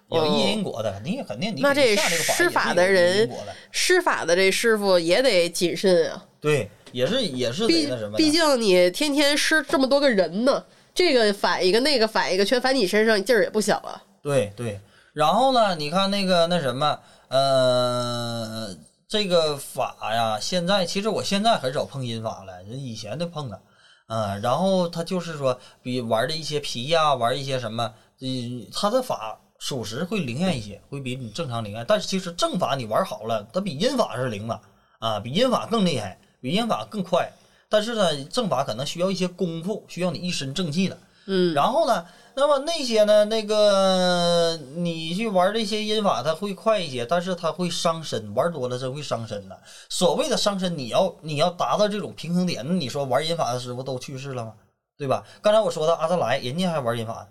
[0.10, 3.30] 有一因果的，你也肯定你那这施法的人，
[3.72, 10.66] 施法的这师傅也得谨慎啊，对，也是也是得毕那什么的，毕竟你天天施这么多个人呢，
[10.96, 14.02] 这个反一个，那个反一个，全反你身上，劲儿也不小啊。
[14.24, 14.80] 对对，
[15.14, 18.76] 然后呢，你看那个那什么，呃，
[19.08, 23.62] 这个法呀，现在其实我现在很少碰阴法了，以前的碰了，
[24.08, 34.60] 嗯、然后他就是说，比玩的一些皮呀，玩一些什么，嗯，他的法属实会灵验一些，会比你正常灵验，但是其实正法你玩好了，它比阴法是灵的，
[34.99, 37.32] 啊，比阴法更厉害，比阴法更快，
[37.70, 40.97] 但是呢，正法可能需要一些功夫，需要你一身正气的。
[41.28, 42.05] 嗯，然后呢，
[42.40, 49.60] 那么那些呢，那个你去玩这些阴法，它会快一些，但是它会伤身，玩多了真会伤身的。
[49.90, 54.54] 所谓的伤身，你要你要达到这种平衡点，那你说玩阴法的师傅都去世了吗？
[55.00, 55.24] 对吧？
[55.42, 57.28] 刚才我说的阿德莱，人家还玩阴法，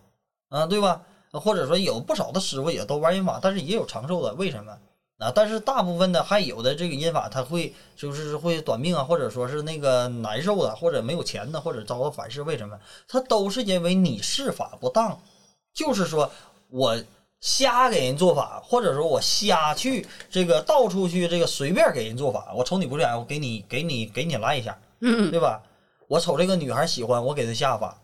[0.49, 1.01] 啊，对吧？
[1.31, 4.77] 或者说有不少的师傅也都玩阴法，但是也有长寿的，为什么？
[5.19, 12.79] 啊，但是大部分的还有的这个阴法，它会就是会短命啊，或者说是那个难受的，或者没有钱的，或者遭到反噬，为什么？
[13.09, 15.19] 它都是因为你施法不当，
[15.73, 16.31] 就是说
[16.69, 17.03] 我
[17.41, 25.62] 瞎给人做法，或者说我瞎去这个到处去这个随便给人做法，我瞅你不顺眼，我给你给你给你来一下，嗯，对吧？
[26.09, 28.03] 我瞅这个女孩喜欢，我给她下法，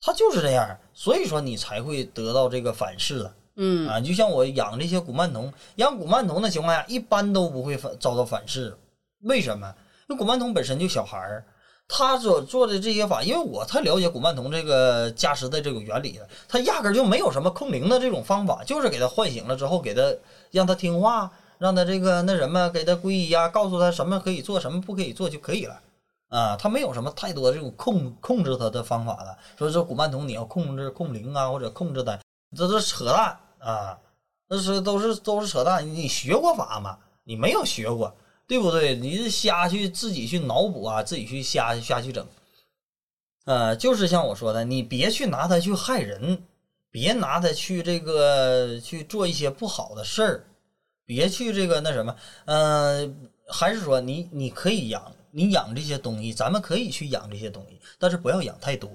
[0.00, 3.34] 她就是这样，所以说你才会得到这个反噬的。
[3.56, 8.76] 嗯啊，就像我养这些古曼童，养古曼童的情况下，一般都不会反遭到反噬。
[9.22, 9.74] 为什么？
[10.08, 11.44] 那古曼童本身就小孩儿，
[11.86, 20.02] 他所做的这些法，因为我太了解古曼童这个加持的这个原理了，他压根儿就没有什么控灵的这种方法，就是给他唤醒了之后，给他
[20.50, 25.80] 让他听话，让他这个那什么，给他皈依呀，告诉他什么可以做，什么不可以做就可以了。
[26.28, 29.36] 啊，他没有什么太多这种控控制他的方法了。
[29.58, 32.18] 所以说古曼童你要控制控灵啊，或者控制他，
[32.56, 33.98] 这都扯淡啊！
[34.48, 35.94] 那是都是都是扯淡。
[35.94, 36.98] 你学过法吗？
[37.24, 38.14] 你没有学过，
[38.46, 38.94] 对不对？
[38.96, 42.26] 你是瞎去自己去脑补啊，自己去瞎瞎去整。
[43.44, 46.44] 呃，就是像我说的，你别去拿它去害人，
[46.90, 50.44] 别拿它去这个去做一些不好的事儿，
[51.06, 53.10] 别去这个那什么，呃，
[53.48, 58.90] 还是说你你可以养，你养这些东西，咱们可以去养这些东西，但是不要养太多。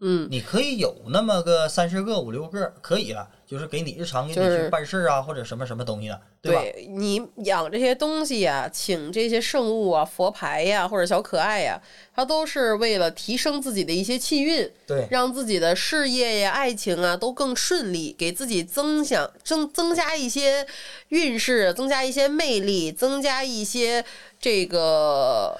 [0.00, 6.60] 嗯，你可以有那么个三十个、五六个，可以了，就是给你日常给你去办事儿啊，或者什么什么东西的，对吧？
[6.60, 11.80] 对你养这些东西呀、请这些圣物啊、佛牌呀、或者小可爱呀，
[12.14, 20.66] 它都是为了提升自己的一些气运，对让自己的事业呀、爱情啊都更顺利，给自己增享增增加一些
[21.08, 24.04] 运势，增加一些魅力，增加一些
[24.38, 25.58] 这个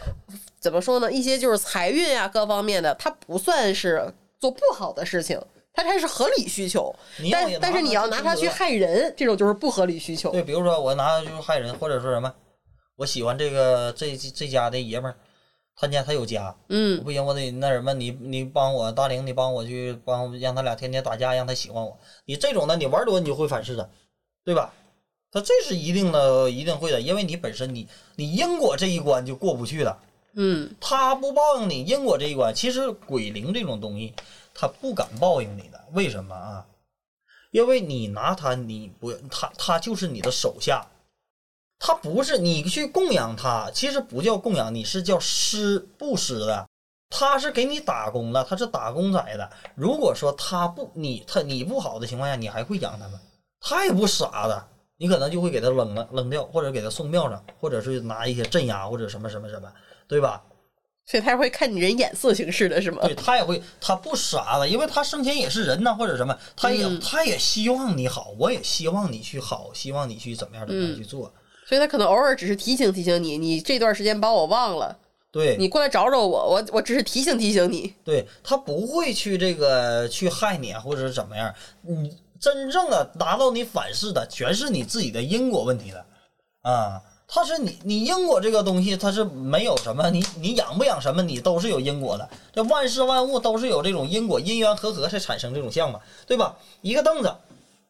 [0.61, 1.11] 怎么说呢？
[1.11, 5.41] 一些就是财运啊各方面的，它不算是做不好的事情。
[5.79, 6.91] 它才是合理需求，
[7.31, 10.31] 但但是你要拿它去害人，这种就是不合理需求。
[10.31, 12.35] 对，比如说我拿它就是害人，或者说什么，
[12.97, 15.17] 我喜欢这个这这家的爷们儿，
[15.77, 21.99] 他家他有家，嗯不行，我得那什么，你你帮我大玲，你帮我去帮让他俩天天打架，让他喜欢我。
[22.25, 23.91] 你这种的，你玩多你就会反噬的，
[24.47, 24.73] 对吧？
[25.31, 29.95] 他这是一定的，一定会的，因为你本身你你因果这一关就过不去了。
[30.37, 30.75] 嗯。
[30.81, 34.15] 他不报应你因果这一关，其实鬼灵这种东西，
[34.55, 36.65] 他不敢报应你的，为什么啊？
[37.51, 40.87] 因为你拿他，你不他他就是你的手下，
[41.79, 46.69] 他不是你去供养他，其实不叫供养，你是叫施布施的，
[47.09, 49.51] 他是给你打工的，他是打工仔的。
[49.75, 53.19] 如果说他不你他你不好的情况下，你还会养他吗？
[53.61, 54.69] 他也不傻的，
[54.99, 59.73] 你可能就会给他扔了扔掉，或者给他送庙上，或者是拿一些镇压或者什么什么什么，
[60.09, 60.43] 对吧？
[61.09, 63.01] 所以他会看你人眼色行事的是吗？
[63.05, 71.33] 对他也会，他不傻了，因为他生前也是人呐，或者什么，他也、嗯他也希望你好，我也希望你去好，希望你去怎么样怎么样去做。
[71.65, 74.99] 所以他可能偶尔只是提醒提醒你，你这段时间把我忘了，
[75.31, 77.95] 对，你过来找找我，我我只是提醒提醒你。
[78.05, 81.55] 对他不会去这个去害你啊，或者是怎么样。
[81.83, 86.05] 你真正的达到你反噬的，全是你自己的因果问题了
[86.63, 87.01] 啊。
[87.29, 92.29] 它是你你因果这个东西，它是没有什么，你你养不养什么，你都是有因果的。
[92.53, 96.57] 这万事万物都是有这种因果，因缘和合才产生这种相嘛，对吧？
[96.83, 97.35] 一个凳子，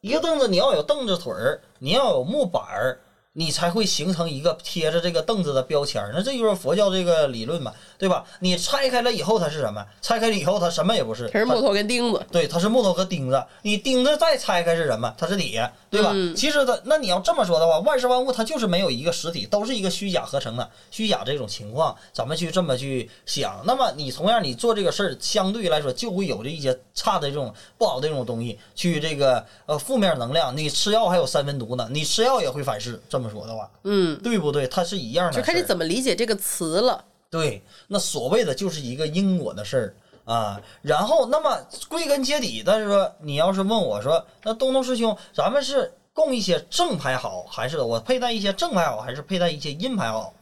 [0.01, 2.99] 一个凳子，你要有凳子腿儿，你要有木板儿，
[3.39, 6.11] 你才会形成一个贴着这个凳子的标签儿。
[6.11, 8.25] 那这就是佛教这个理论嘛，对吧？
[8.39, 9.85] 你拆开了以后，它是什么？
[10.01, 12.19] 拆开了以后，它什么也不是，它是木头跟钉子。
[12.31, 13.43] 对，它是木头和钉子。
[13.61, 15.13] 你钉子再拆开是什么？
[15.19, 16.09] 它是铁，对吧？
[16.15, 20.67] 嗯其实它，那你要这么说的话，万事万物它就是没有一个实体，都是一个虚假合成的。
[20.89, 30.57] 虚假这种情况，咱们去这么去想，那么你同样你做这个事儿，相对来说就会有着一些差的这种不好的这种东西，去这个呃负面能量。
[30.57, 32.99] 你吃药还有三分毒呢，你吃药也会反噬。
[33.07, 34.67] 这么说的话，嗯，对不对？
[34.67, 35.37] 它是一样的。
[35.37, 37.03] 就看你怎么理解这个词了。
[37.29, 39.95] 对，那所谓的就是一个因果的事儿
[40.33, 40.61] 啊。
[40.81, 41.59] 然后，那么
[41.89, 50.33] 归根结底，但是说你要是问我说，那东东师兄，咱们是供一些正牌好，还是我佩戴一些正牌好，还是佩戴一些阴牌好？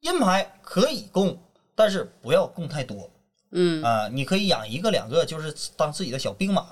[0.00, 1.38] 阴牌可以供，
[1.74, 3.08] 但是不要供太多
[3.50, 4.08] 嗯啊。
[4.08, 6.68] 你可以养一个两个，就是当自己的小兵马，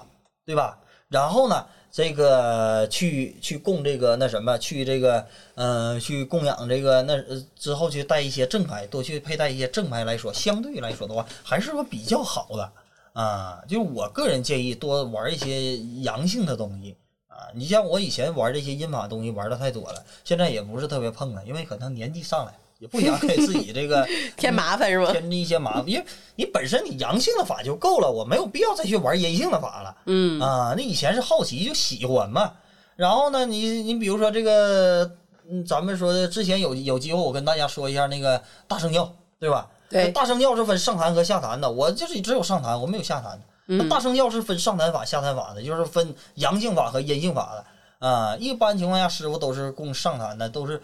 [0.47, 0.79] 对吧？
[1.09, 5.27] 然后呢，这个去去供这个那什么，去这个
[5.57, 7.21] 呃去供养这个那
[7.59, 12.73] 之后去带一些正牌，多去佩戴一些正牌来说，相对来说的话，还是说比较好的
[13.13, 13.63] 啊。
[13.69, 17.51] 就我个人建议多玩一些阳性的东西啊。
[17.55, 24.05] 你像我以前玩这些阴法东西玩的太多了，现在也不是特别碰了，因为可能年纪上来，也不想给自己这个
[24.37, 25.13] 添麻烦是吧？
[25.13, 26.05] 添一些麻烦，因为
[26.35, 29.97] 你本身你阳性的法就够了，我没有必要再去玩阴性的法了。
[30.07, 32.53] 嗯啊，那以前是好奇就喜欢嘛。
[32.97, 35.11] 然后呢，你你比如说这个，
[35.49, 39.69] 嗯，咱们说的之前有有机会我跟大家说一下那个大圣教，对吧？
[39.91, 43.39] 对大圣教是分上坛和下坛的，我就是只有上坛，我没有下坛。
[43.67, 47.53] 那嗯大圣教是分上坛法、下坛法的，就是分阳性法和阴性法
[48.01, 48.37] 的啊。
[48.37, 50.81] 一般情况下，师傅都是供上坛的，都是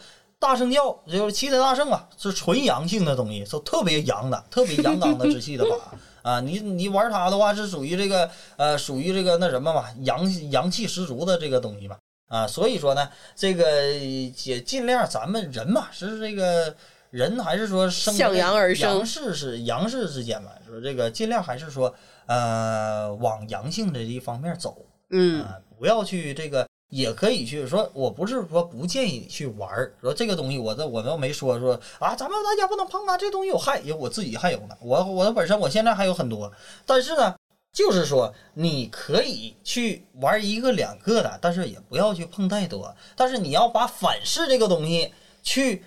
[0.47, 5.77] 大圣教，就是七彩大圣啊，是纯阳性的东西，是特别阳的、特别阳刚的之气的法
[6.23, 6.41] 啊。
[6.41, 11.97] 你你玩它的话，是属于这个呃，属于这个那什么嘛，阳阳气十足的这个东西嘛
[12.29, 12.47] 啊。
[12.47, 16.75] 所以说呢，这个也尽量咱们人嘛，是这个。
[17.11, 21.95] 人还是说生向阳而生阳世是阳世之间嘛，说这个尽量还是说
[22.27, 36.53] 呃往阳性的这一方面走，嗯啊，不要去这个，也可以去说，我不是说不建议你去玩儿，说这个东西我这我们没说说啊，咱们大家不能碰啊，这东西有害，有我自己还有呢，我我本身我现在还有很多，
[36.85, 37.35] 但是呢，
[37.73, 45.13] 就是说你可以去玩一个两个的，但是也不要去碰太多，但是你要把反噬这个东西
[45.43, 45.83] 去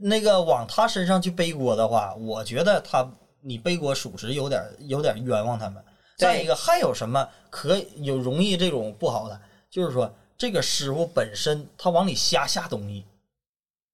[0.00, 5.82] 那个往他身上去背锅的话，我觉得他你背锅属实有点有点冤枉他们。
[6.16, 9.40] 再一个，还有什么可有容易这种不好的？
[9.68, 13.04] 就是说，这个师傅本身他往里瞎下东西。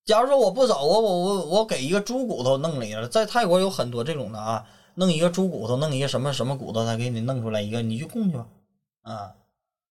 [0.05, 8.47] 假如说我不走，我我我我给一个猪骨头弄里了，在泰国有很多这种的啊，弄一个猪骨头，弄一个什么什么骨头，他给你弄出来一个，你去供去吧，
[9.03, 9.34] 啊。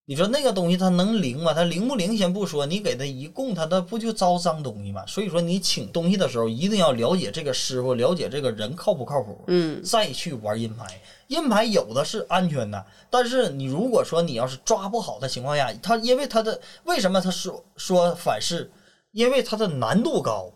[0.10, 1.54] 你说那个东西它能灵吗？
[1.54, 5.06] 它灵不灵先不说，你给它一供，它它不就招脏东西吗？
[5.06, 9.40] 所以说你请东西的时候一定要了解这个师傅，了解这个人靠不靠谱。
[9.46, 11.00] 嗯再去玩阴牌。
[11.28, 18.72] 阴牌有的是安全的，但是你如果说你要是抓不好的情况下，它因为它的为什么他说说反噬？
[19.12, 20.52] 因为它的难度高，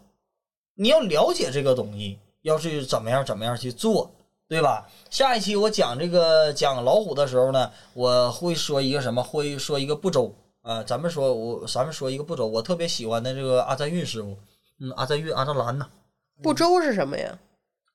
[0.73, 4.11] 你要了解这个东西，要去怎么样怎么样去做，
[4.47, 4.87] 对吧？
[5.09, 9.23] 下一期我讲这个讲老虎的时候呢，我会说一个什么？
[9.23, 14.37] 会说一个不周啊、咱们说我咱们说一个不周，我特别喜欢的这个阿赞运师傅，
[14.79, 15.85] 嗯，阿赞运阿赞兰呐，
[16.41, 17.37] 不周是什么呀？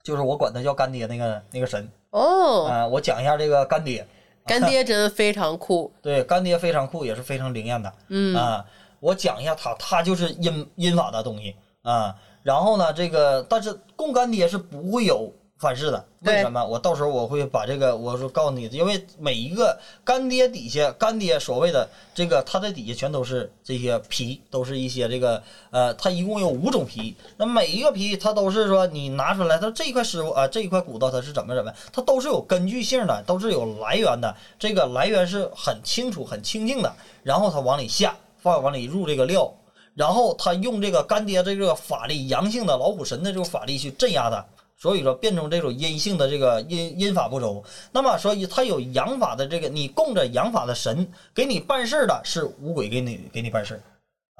[0.02, 4.06] 就是我管他叫干爹那个那个神哦，啊、我讲一下这个干爹，
[4.44, 5.90] 干爹真的非常酷。
[6.02, 7.92] 对，干爹非常酷，也是非常灵验的。
[8.08, 8.64] 嗯啊，
[9.00, 12.14] 我讲一下他，他就是阴阴法的东西啊。
[12.42, 16.64] 然后呢，这个但是供干爹是不会有反噬的，为什么？
[16.64, 36.94] 我到时候我会把这个，我说告诉你，因为每一个干爹底下，干爹所谓的这个，它的底下全都是这些皮，都是一些这个呃，它一共有五种皮，那每一个皮它都是说你拿出来，它这一块师傅啊，这一块骨头它是怎么怎么，它都是有根据性的，都是有来源的，这个来源是很清楚、很清净的，
[37.24, 39.52] 然后它往里下，放往里入这个料。
[39.94, 44.46] 然后他用这个干爹这个法力，阳性的老虎神的这个法力去镇压它，
[44.78, 47.62] 所以说变成这种阴性的这个阴阴法不周。
[47.92, 53.80] 那么所以他有阳法的这个，你供着阳法的神给你办事儿的是五鬼给你给你办事儿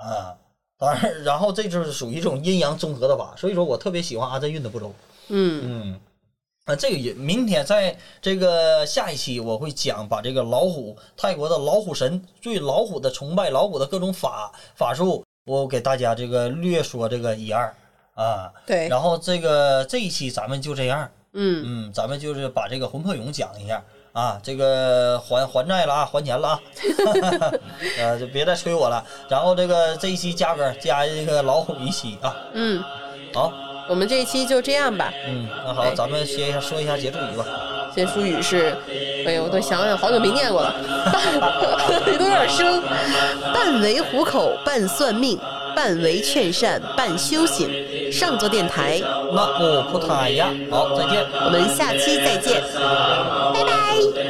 [0.03, 0.37] 啊。
[0.81, 4.95] 当然，然后这就是属于一种阴阳综合的法，所以说我特别喜欢阿震运的不周。
[5.27, 6.01] 嗯嗯，
[6.67, 17.75] 啊，这个也明天在这个下一期我会讲，把这个老虎泰国的老虎神对老虎的崇拜，老虎的各种法法术，我给大家这个略说这个一二
[18.23, 18.51] 啊。
[18.67, 23.83] 对，然后这个这一期咱们就这样，嗯，嗯，咱们就是把这个魂魄俑讲一下。
[24.15, 26.59] 啊，这个还还债了啊，还钱了啊，
[28.01, 29.05] 呃，就别再催我了。
[29.29, 32.83] 然后这个这一期加歌加一个老虎一期啊，嗯，
[33.33, 33.53] 好，
[33.89, 35.13] 我们这一期就这样吧。
[35.25, 35.95] 嗯，那好，哎。
[35.95, 37.45] 咱们歇一下，说一下结束语吧。
[37.95, 38.77] 结束语是，
[39.25, 40.75] 哎呦，我都想想，好久没念过了，
[42.05, 42.83] 都有点生。
[43.55, 45.39] 半为虎口，半算命，
[45.79, 47.71] 半为劝善，半修行。
[48.11, 51.25] 上座电台，那么普塔呀，好，再见。
[51.45, 52.61] 我们下期再见，
[53.55, 54.28] 拜拜。